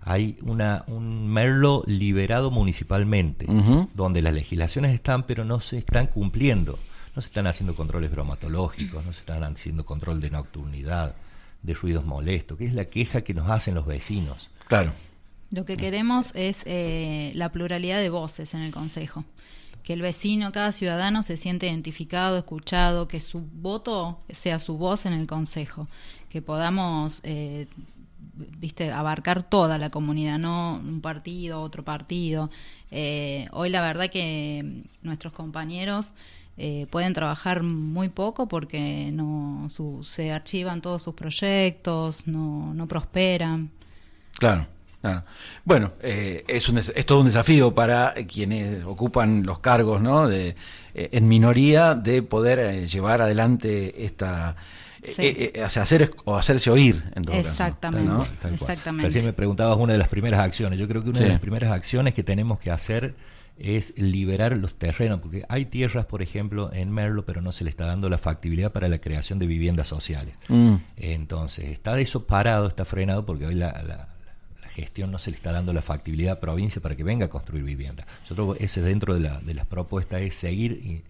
Hay 0.01 0.37
una, 0.43 0.83
un 0.87 1.27
merlo 1.27 1.83
liberado 1.87 2.51
municipalmente, 2.51 3.45
donde 3.93 4.21
las 4.21 4.33
legislaciones 4.33 4.93
están, 4.93 5.23
pero 5.23 5.45
no 5.45 5.59
se 5.61 5.77
están 5.77 6.07
cumpliendo. 6.07 6.77
No 7.15 7.21
se 7.21 7.27
están 7.29 7.47
haciendo 7.47 7.75
controles 7.75 8.11
bromatológicos, 8.11 9.05
no 9.05 9.13
se 9.13 9.19
están 9.21 9.43
haciendo 9.43 9.85
control 9.85 10.19
de 10.19 10.29
nocturnidad, 10.31 11.15
de 11.63 11.73
ruidos 11.73 12.05
molestos, 12.05 12.57
que 12.57 12.65
es 12.65 12.73
la 12.73 12.85
queja 12.85 13.21
que 13.21 13.33
nos 13.33 13.49
hacen 13.49 13.73
los 13.75 13.85
vecinos. 13.85 14.49
Claro. 14.67 14.91
Lo 15.51 15.63
que 15.63 15.77
queremos 15.77 16.33
es 16.35 16.63
eh, 16.65 17.31
la 17.35 17.51
pluralidad 17.51 18.01
de 18.01 18.09
voces 18.09 18.53
en 18.53 18.61
el 18.61 18.71
Consejo. 18.73 19.23
Que 19.85 19.93
el 19.93 20.01
vecino, 20.01 20.51
cada 20.51 20.71
ciudadano 20.71 21.21
se 21.21 21.37
siente 21.37 21.67
identificado, 21.67 22.39
escuchado, 22.39 23.07
que 23.07 23.19
su 23.19 23.41
voto 23.53 24.19
sea 24.29 24.57
su 24.57 24.77
voz 24.77 25.05
en 25.05 25.13
el 25.13 25.27
Consejo. 25.27 25.87
Que 26.29 26.41
podamos, 26.41 27.21
eh, 27.23 27.67
viste, 28.57 28.91
abarcar 28.91 29.43
toda 29.43 29.77
la 29.77 29.91
comunidad, 29.91 30.39
no 30.39 30.81
un 30.83 31.01
partido, 31.01 31.61
otro 31.61 31.83
partido. 31.83 32.49
Eh, 32.89 33.47
hoy 33.51 33.69
la 33.69 33.81
verdad 33.81 34.09
que 34.09 34.83
nuestros 35.03 35.33
compañeros 35.33 36.13
eh, 36.57 36.87
pueden 36.89 37.13
trabajar 37.13 37.61
muy 37.63 38.09
poco 38.09 38.47
porque 38.47 39.11
no 39.13 39.67
su- 39.69 40.03
se 40.03 40.31
archivan 40.31 40.81
todos 40.81 41.03
sus 41.03 41.13
proyectos, 41.13 42.27
no, 42.27 42.73
no 42.73 42.87
prosperan. 42.87 43.69
Claro, 44.39 44.65
claro. 45.11 45.23
Bueno, 45.63 45.91
eh, 46.01 46.43
es, 46.47 46.69
un 46.69 46.77
es 46.77 47.05
todo 47.05 47.19
un 47.19 47.25
desafío 47.27 47.73
para 47.73 48.13
quienes 48.27 48.83
ocupan 48.83 49.43
los 49.45 49.59
cargos 49.59 50.01
¿no? 50.01 50.27
de, 50.27 50.55
eh, 50.93 51.09
en 51.11 51.27
minoría 51.27 51.95
de 51.95 52.21
poder 52.23 52.59
eh, 52.59 52.87
llevar 52.87 53.21
adelante 53.21 54.05
esta... 54.05 54.55
eh, 55.01 55.07
Sí. 55.07 55.21
eh, 55.23 55.63
hacer 55.63 56.11
o 56.25 56.35
hacerse 56.35 56.71
oír 56.71 57.03
en 57.15 57.21
todo 57.23 57.35
caso, 57.35 57.49
Exactamente. 57.49 58.07
¿no? 58.09 58.27
Tal. 58.41 58.53
Exactamente. 58.55 59.05
Recién 59.05 59.23
me 59.23 59.33
preguntabas 59.33 59.77
una 59.77 59.93
de 59.93 59.99
las 59.99 60.07
primeras 60.07 60.39
acciones. 60.39 60.79
Yo 60.79 60.87
creo 60.87 61.03
que 61.03 61.09
una 61.09 61.19
Sí. 61.19 61.25
de 61.25 61.29
las 61.29 61.39
primeras 61.39 61.71
acciones 61.71 62.15
que 62.15 62.23
tenemos 62.23 62.57
que 62.59 62.71
hacer 62.71 63.13
es 63.57 63.97
liberar 63.97 64.57
los 64.57 64.73
terrenos, 64.73 65.21
porque 65.21 65.45
hay 65.47 65.65
tierras, 65.65 66.05
por 66.05 66.21
ejemplo, 66.21 66.71
en 66.73 66.91
Merlo, 66.91 67.23
pero 67.23 67.41
no 67.41 67.51
se 67.53 67.63
le 67.63 67.69
está 67.69 67.85
dando 67.85 68.09
la 68.09 68.17
factibilidad 68.17 68.71
para 68.73 68.87
la 68.89 68.97
creación 68.97 69.39
de 69.39 69.45
viviendas 69.47 69.87
sociales. 69.87 70.33
Mm. 70.49 70.75
Entonces, 70.97 71.65
está 71.65 71.97
eso 71.99 72.25
parado, 72.25 72.67
está 72.67 72.83
frenado, 72.83 73.25
porque 73.25 73.45
hoy 73.45 73.55
la 73.55 74.09
gestión 74.75 75.11
no 75.11 75.17
se 75.19 75.31
le 75.31 75.37
está 75.37 75.51
dando 75.51 75.73
la 75.73 75.81
factibilidad 75.81 76.33
a 76.33 76.39
provincia 76.39 76.81
para 76.81 76.95
que 76.95 77.03
venga 77.03 77.25
a 77.25 77.29
construir 77.29 77.63
vivienda. 77.63 78.05
Nosotros, 78.23 78.57
ese 78.59 78.81
dentro 78.81 79.13
de, 79.13 79.21
la- 79.21 79.39
de 79.39 79.53
las 79.53 79.65
propuestas 79.65 80.21
es 80.21 80.35
seguir 80.35 80.73
y- 80.83 81.01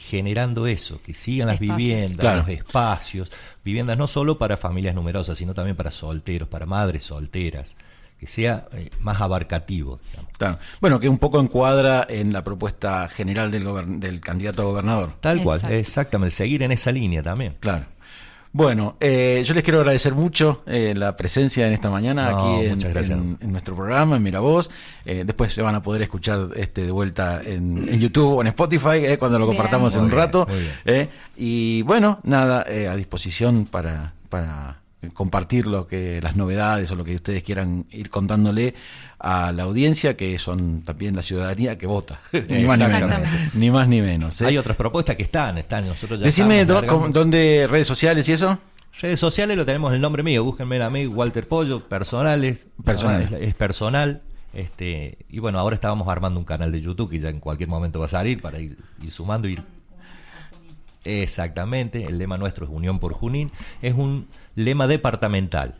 generando 0.00 0.66
eso, 0.66 1.00
que 1.02 1.12
sigan 1.14 1.48
las 1.48 1.54
Espacios. 1.60 1.76
viviendas, 1.76 2.16
Claro. 2.16 2.38
los 2.40 2.48
espacios, 2.48 3.30
viviendas 3.64 3.98
no 3.98 4.06
solo 4.06 4.38
para 4.38 4.56
familias 4.56 4.94
numerosas, 4.94 5.36
sino 5.36 5.52
también 5.54 5.76
para 5.76 5.90
solteros, 5.90 6.48
para 6.48 6.64
madres 6.66 7.04
solteras, 7.04 7.74
que 8.18 8.26
sea 8.26 8.66
eh, 8.72 8.90
más 9.00 9.20
abarcativo. 9.20 10.00
digamos. 10.10 10.32
Claro. 10.38 10.58
Bueno, 10.80 11.00
que 11.00 11.08
un 11.08 11.18
poco 11.18 11.38
encuadra 11.40 12.06
en 12.08 12.32
la 12.32 12.42
propuesta 12.44 13.08
general 13.08 13.50
del, 13.50 13.64
gobern- 13.66 13.98
del 13.98 14.20
candidato 14.20 14.62
a 14.62 14.64
gobernador. 14.66 15.12
Tal 15.20 15.42
cual, 15.42 15.58
Exacto. 15.58 15.76
exactamente, 15.76 16.30
seguir 16.34 16.62
en 16.62 16.72
esa 16.72 16.92
línea 16.92 17.22
también. 17.22 17.56
Claro. 17.60 17.84
Bueno, 18.52 18.96
eh, 18.98 19.42
yo 19.46 19.54
les 19.54 19.62
quiero 19.62 19.78
agradecer 19.78 20.12
mucho 20.12 20.64
eh, 20.66 20.92
la 20.96 21.16
presencia 21.16 21.68
en 21.68 21.72
esta 21.72 21.88
mañana 21.88 22.30
No, 22.32 22.56
aquí 22.56 22.66
en, 22.66 23.38
nuestro 23.52 23.76
programa, 23.76 24.16
en 24.16 24.22
Miravoz. 24.24 24.68
Eh, 25.04 25.22
después 25.24 25.52
se 25.52 25.62
van 25.62 25.76
a 25.76 25.82
poder 25.82 26.02
escuchar 26.02 26.48
este 26.56 26.82
de 26.84 26.90
vuelta 26.90 27.40
en, 27.44 27.88
en 27.88 28.00
YouTube 28.00 28.38
o 28.38 28.40
en 28.40 28.48
Spotify 28.48 29.04
eh, 29.06 29.18
cuando 29.18 29.38
lo 29.38 29.44
Bien. 29.46 29.56
compartamos 29.56 29.94
en 29.94 30.00
un 30.00 30.06
bien, 30.08 30.18
rato. 30.18 30.48
eh. 30.84 31.08
y 31.36 31.82
bueno, 31.82 32.18
nada, 32.24 32.64
eh, 32.68 32.88
a 32.88 32.96
disposición 32.96 33.66
para, 33.66 34.14
para 34.28 34.79
compartir 35.14 35.66
lo 35.66 35.86
que 35.86 36.20
las 36.22 36.36
novedades 36.36 36.90
o 36.90 36.96
lo 36.96 37.04
que 37.04 37.14
ustedes 37.14 37.42
quieran 37.42 37.86
ir 37.90 38.10
contándole 38.10 38.74
a 39.18 39.50
la 39.52 39.62
audiencia, 39.62 40.16
que 40.16 40.38
son 40.38 40.82
también 40.82 41.16
la 41.16 41.22
ciudadanía 41.22 41.78
que 41.78 41.86
vota. 41.86 42.20
ni 42.48 42.64
más 42.64 42.78
ni 42.78 42.86
menos. 42.86 43.20
Ni 43.54 43.70
más 43.70 43.88
ni 43.88 44.00
menos. 44.02 44.40
eh. 44.42 44.46
Hay 44.46 44.58
otras 44.58 44.76
propuestas 44.76 45.16
que 45.16 45.22
están, 45.22 45.56
están. 45.58 45.86
Nosotros 45.86 46.20
ya 46.20 46.26
Decime 46.26 46.60
estamos 46.62 46.86
do- 46.86 47.08
dónde 47.10 47.66
redes 47.70 47.86
sociales 47.86 48.28
y 48.28 48.32
eso. 48.32 48.58
Redes 49.00 49.20
sociales 49.20 49.56
lo 49.56 49.64
tenemos 49.64 49.94
el 49.94 50.00
nombre 50.00 50.22
mío, 50.22 50.44
búsquenme 50.44 50.82
a 50.82 50.90
mí, 50.90 51.06
Walter 51.06 51.48
Pollo, 51.48 51.88
personales. 51.88 52.68
Personal. 52.84 53.22
Es, 53.40 53.48
es 53.48 53.54
personal. 53.54 54.22
Este, 54.52 55.16
y 55.30 55.38
bueno, 55.38 55.58
ahora 55.60 55.74
estábamos 55.74 56.08
armando 56.08 56.38
un 56.38 56.44
canal 56.44 56.72
de 56.72 56.80
YouTube 56.82 57.08
que 57.08 57.20
ya 57.20 57.28
en 57.30 57.38
cualquier 57.40 57.68
momento 57.68 58.00
va 58.00 58.06
a 58.06 58.08
salir 58.08 58.42
para 58.42 58.58
ir, 58.58 58.76
ir 59.00 59.12
sumando, 59.12 59.48
ir. 59.48 59.62
Exactamente, 61.04 62.04
el 62.04 62.18
lema 62.18 62.36
nuestro 62.36 62.66
es 62.66 62.70
Unión 62.70 62.98
por 62.98 63.12
Junín. 63.14 63.50
Es 63.80 63.94
un 63.94 64.26
lema 64.54 64.86
departamental. 64.86 65.74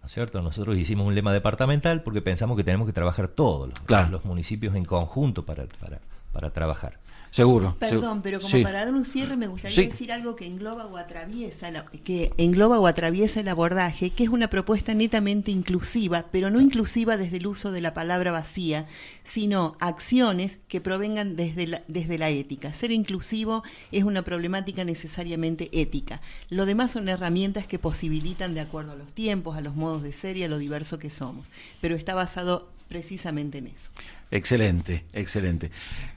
¿No 0.00 0.06
es 0.06 0.12
cierto? 0.14 0.40
Nosotros 0.42 0.76
hicimos 0.76 1.06
un 1.06 1.14
lema 1.14 1.32
departamental 1.32 2.02
porque 2.02 2.22
pensamos 2.22 2.56
que 2.56 2.62
tenemos 2.64 2.86
que 2.86 2.92
trabajar 2.92 3.26
todos 3.28 3.68
los, 3.70 3.80
Claro. 3.80 4.10
los 4.10 4.24
municipios 4.24 4.74
en 4.76 4.84
conjunto 4.84 5.44
para, 5.44 5.66
para, 5.80 5.98
para 6.32 6.50
trabajar. 6.50 6.98
Seguro. 7.36 7.76
Perdón, 7.78 8.22
pero 8.22 8.40
como 8.40 8.50
sí. 8.50 8.62
para 8.62 8.86
dar 8.86 8.94
un 8.94 9.04
cierre 9.04 9.36
me 9.36 9.46
gustaría 9.46 9.74
Sí. 9.74 9.86
decir 9.88 10.10
algo 10.10 10.36
que 10.36 10.46
engloba 10.46 10.86
o 10.86 10.96
atraviesa 10.96 11.70
la- 11.70 11.84
que 11.84 12.32
engloba 12.38 12.80
o 12.80 12.86
atraviesa 12.86 13.40
el 13.40 13.48
abordaje, 13.48 14.08
que 14.08 14.24
es 14.24 14.30
una 14.30 14.48
propuesta 14.48 14.94
netamente 14.94 15.50
inclusiva, 15.50 16.24
pero 16.32 16.48
no 16.48 16.62
inclusiva 16.62 17.18
desde 17.18 17.36
el 17.36 17.46
uso 17.46 17.72
de 17.72 17.82
la 17.82 17.92
palabra 17.92 18.32
vacía, 18.32 18.86
sino 19.22 19.76
acciones 19.80 20.56
que 20.66 20.80
provengan 20.80 21.36
desde 21.36 21.66
la, 21.66 21.82
desde 21.88 22.16
la 22.16 22.30
ética. 22.30 22.72
Ser 22.72 22.90
inclusivo 22.90 23.62
es 23.92 24.04
una 24.04 24.22
problemática 24.22 24.84
necesariamente 24.84 25.68
ética. 25.72 26.22
Lo 26.48 26.64
demás 26.64 26.92
son 26.92 27.06
herramientas 27.10 27.66
que 27.66 27.78
posibilitan 27.78 28.54
de 28.54 28.60
acuerdo 28.60 28.92
a 28.92 28.96
los 28.96 29.12
tiempos, 29.12 29.56
a 29.58 29.60
los 29.60 29.74
modos 29.76 30.02
de 30.02 30.14
ser 30.14 30.38
y 30.38 30.44
a 30.44 30.48
lo 30.48 30.56
diverso 30.56 30.98
que 30.98 31.10
somos, 31.10 31.46
pero 31.82 31.96
está 31.96 32.14
basado 32.14 32.70
precisamente 32.88 33.58
en 33.58 33.68
eso. 33.68 33.90
Excelente, 34.30 35.04
excelente. 35.12 35.70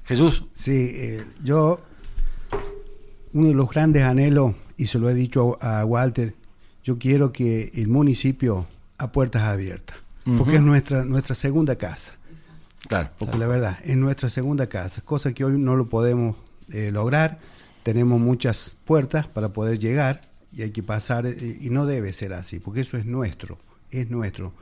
Jesús, 0.06 0.46
Sí, 0.52 0.92
eh, 0.94 1.26
yo, 1.44 1.82
uno 3.34 3.48
de 3.48 3.54
los 3.54 3.70
grandes 3.70 4.04
anhelos, 4.04 4.56
y 4.78 4.88
se 4.88 5.00
lo 5.00 5.10
he 5.10 5.14
dicho 5.14 5.58
a, 5.62 5.82
a 5.82 5.86
Walter, 5.86 6.36
yo 6.84 6.98
quiero 6.98 7.32
que 7.32 7.72
el 7.76 7.88
municipio 7.88 8.68
a 8.98 9.12
puertas 9.12 9.44
abiertas, 9.44 9.98
porque 10.38 10.58
es 10.58 10.62
nuestra, 10.62 11.06
nuestra 11.06 11.34
segunda 11.34 11.76
casa, 11.76 12.14
claro. 12.88 13.10
porque 13.18 13.38
la 13.38 13.48
verdad, 13.48 13.80
es 13.84 13.96
nuestra 13.96 14.30
segunda 14.30 14.68
casa, 14.68 15.02
cosa 15.02 15.34
que 15.34 15.46
hoy 15.46 15.58
no 15.58 15.76
lo 15.76 15.90
podemos 15.90 16.36
eh, 16.72 16.92
lograr, 16.92 17.40
tenemos 17.84 18.20
muchas 18.20 18.76
puertas 18.86 19.28
para 19.28 19.50
poder 19.50 19.80
llegar 19.80 20.30
y 20.52 20.64
hay 20.64 20.72
que 20.72 20.84
pasar, 20.84 21.26
eh, 21.26 21.58
y 21.62 21.70
no 21.70 21.86
debe 21.86 22.12
ser 22.14 22.34
así, 22.34 22.60
porque 22.60 22.82
eso 22.82 22.98
es 22.98 23.06
nuestro, 23.06 23.58
es 23.92 24.10
nuestro. 24.10 24.54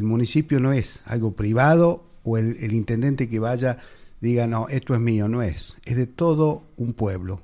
El 0.00 0.06
municipio 0.06 0.60
no 0.60 0.72
es 0.72 1.00
algo 1.04 1.32
privado 1.32 2.02
o 2.24 2.38
el, 2.38 2.56
el 2.60 2.72
intendente 2.72 3.28
que 3.28 3.38
vaya 3.38 3.76
diga, 4.22 4.46
no, 4.46 4.66
esto 4.68 4.94
es 4.94 5.00
mío, 5.00 5.28
no 5.28 5.42
es, 5.42 5.76
es 5.84 5.96
de 5.96 6.06
todo 6.06 6.62
un 6.78 6.94
pueblo. 6.94 7.40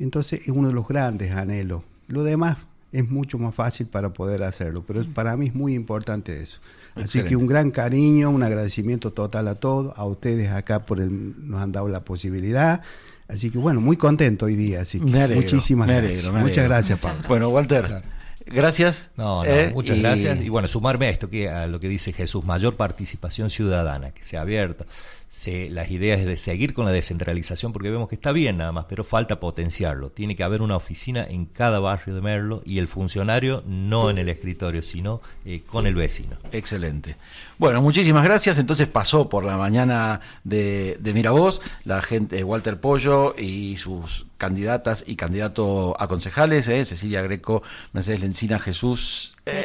Entonces 0.00 0.40
es 0.42 0.48
uno 0.48 0.66
de 0.68 0.74
los 0.74 0.88
grandes 0.88 1.30
anhelos. 1.30 1.82
Lo 2.08 2.24
demás 2.24 2.58
es 2.90 3.08
mucho 3.08 3.38
más 3.38 3.54
fácil 3.54 3.86
para 3.86 4.12
poder 4.12 4.42
hacerlo, 4.42 4.82
pero 4.86 5.00
es- 5.00 5.06
para 5.06 5.36
mí 5.36 5.46
es 5.46 5.54
muy 5.54 5.74
importante 5.74 6.42
eso. 6.42 6.60
Así 6.96 7.22
que 7.22 7.36
un 7.36 7.46
gran 7.46 7.70
cariño, 7.70 8.30
un 8.30 8.42
agradecimiento 8.42 9.12
total 9.12 9.46
a 9.48 9.54
todos, 9.54 9.94
a 9.96 10.04
ustedes 10.04 10.50
acá 10.50 10.84
por 10.84 11.00
el, 11.00 11.48
nos 11.48 11.60
han 11.62 11.70
dado 11.72 11.88
la 11.88 12.00
posibilidad. 12.04 12.82
Así 13.28 13.50
que 13.50 13.58
bueno, 13.58 13.80
muy 13.80 13.96
contento 13.96 14.46
hoy 14.46 14.56
día. 14.56 14.80
Así 14.82 14.98
que 14.98 15.06
Me 15.06 15.22
alegro, 15.22 15.40
muchísimas 15.42 15.86
me 15.86 16.00
gracias. 16.00 16.32
me 16.32 16.40
Muchas 16.40 16.64
gracias, 16.64 16.98
Pablo. 16.98 17.22
Bueno, 17.28 17.48
Walter, 17.48 18.02
gracias. 18.46 19.10
No, 19.16 19.44
no, 19.44 19.50
Eh, 19.50 19.70
muchas 19.74 19.96
y- 19.96 20.00
gracias. 20.00 20.40
Y 20.40 20.48
bueno, 20.48 20.68
sumarme 20.68 21.06
a 21.06 21.10
esto, 21.10 21.28
que 21.30 21.48
a 21.48 21.66
lo 21.66 21.80
que 21.80 21.88
dice 21.88 22.12
Jesús, 22.12 22.44
mayor 22.44 22.76
participación 22.76 23.50
ciudadana, 23.50 24.10
que 24.12 24.24
sea 24.24 24.42
abierta. 24.42 24.84
Se, 25.34 25.70
las 25.70 25.90
ideas 25.90 26.26
de 26.26 26.36
seguir 26.36 26.74
con 26.74 26.84
la 26.84 26.92
descentralización, 26.92 27.72
porque 27.72 27.88
vemos 27.88 28.06
que 28.06 28.16
está 28.16 28.32
bien 28.32 28.58
nada 28.58 28.70
más, 28.70 28.84
pero 28.86 29.02
falta 29.02 29.40
potenciarlo. 29.40 30.10
Tiene 30.10 30.36
que 30.36 30.42
haber 30.42 30.60
una 30.60 30.76
oficina 30.76 31.24
en 31.24 31.46
cada 31.46 31.80
barrio 31.80 32.14
de 32.14 32.20
Merlo 32.20 32.60
y 32.66 32.78
el 32.78 32.86
funcionario 32.86 33.64
no 33.66 34.10
en 34.10 34.18
el 34.18 34.28
escritorio, 34.28 34.82
sino 34.82 35.22
eh, 35.46 35.62
con 35.66 35.86
el 35.86 35.94
vecino. 35.94 36.36
Excelente. 36.52 37.16
Bueno, 37.56 37.80
muchísimas 37.80 38.24
gracias. 38.24 38.58
Entonces 38.58 38.88
pasó 38.88 39.30
por 39.30 39.46
la 39.46 39.56
mañana 39.56 40.20
de, 40.44 40.98
de 41.00 41.14
Miravoz 41.14 41.62
la 41.84 42.02
gente 42.02 42.38
eh, 42.38 42.44
Walter 42.44 42.78
Pollo 42.78 43.34
y 43.34 43.78
sus 43.78 44.26
candidatas 44.36 45.02
y 45.06 45.16
candidato 45.16 45.96
a 45.98 46.08
concejales, 46.08 46.68
eh, 46.68 46.84
Cecilia 46.84 47.22
Greco, 47.22 47.62
Mercedes 47.94 48.20
Lencina, 48.20 48.58
Jesús. 48.58 49.34
eh, 49.46 49.64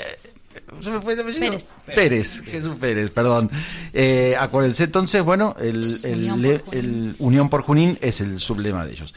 ¿Se 0.82 0.92
me 0.92 1.02
fue 1.02 1.14
apellido? 1.14 1.40
Pérez. 1.52 1.66
Pérez, 1.96 2.42
Jesús 2.46 2.76
Pérez, 2.80 3.10
perdón. 3.12 3.50
Eh, 3.94 4.36
acuérdense 4.40 4.84
entonces, 4.86 5.24
bueno, 5.24 5.56
el, 5.60 6.00
el- 6.04 6.32
Unión 6.32 6.62
por 6.66 6.76
el 6.76 7.16
Unión 7.20 7.50
por 7.50 7.62
Junín 7.62 7.98
es 8.02 8.22
el 8.22 8.40
sublema 8.40 8.86
de 8.86 8.92
ellos. 8.92 9.06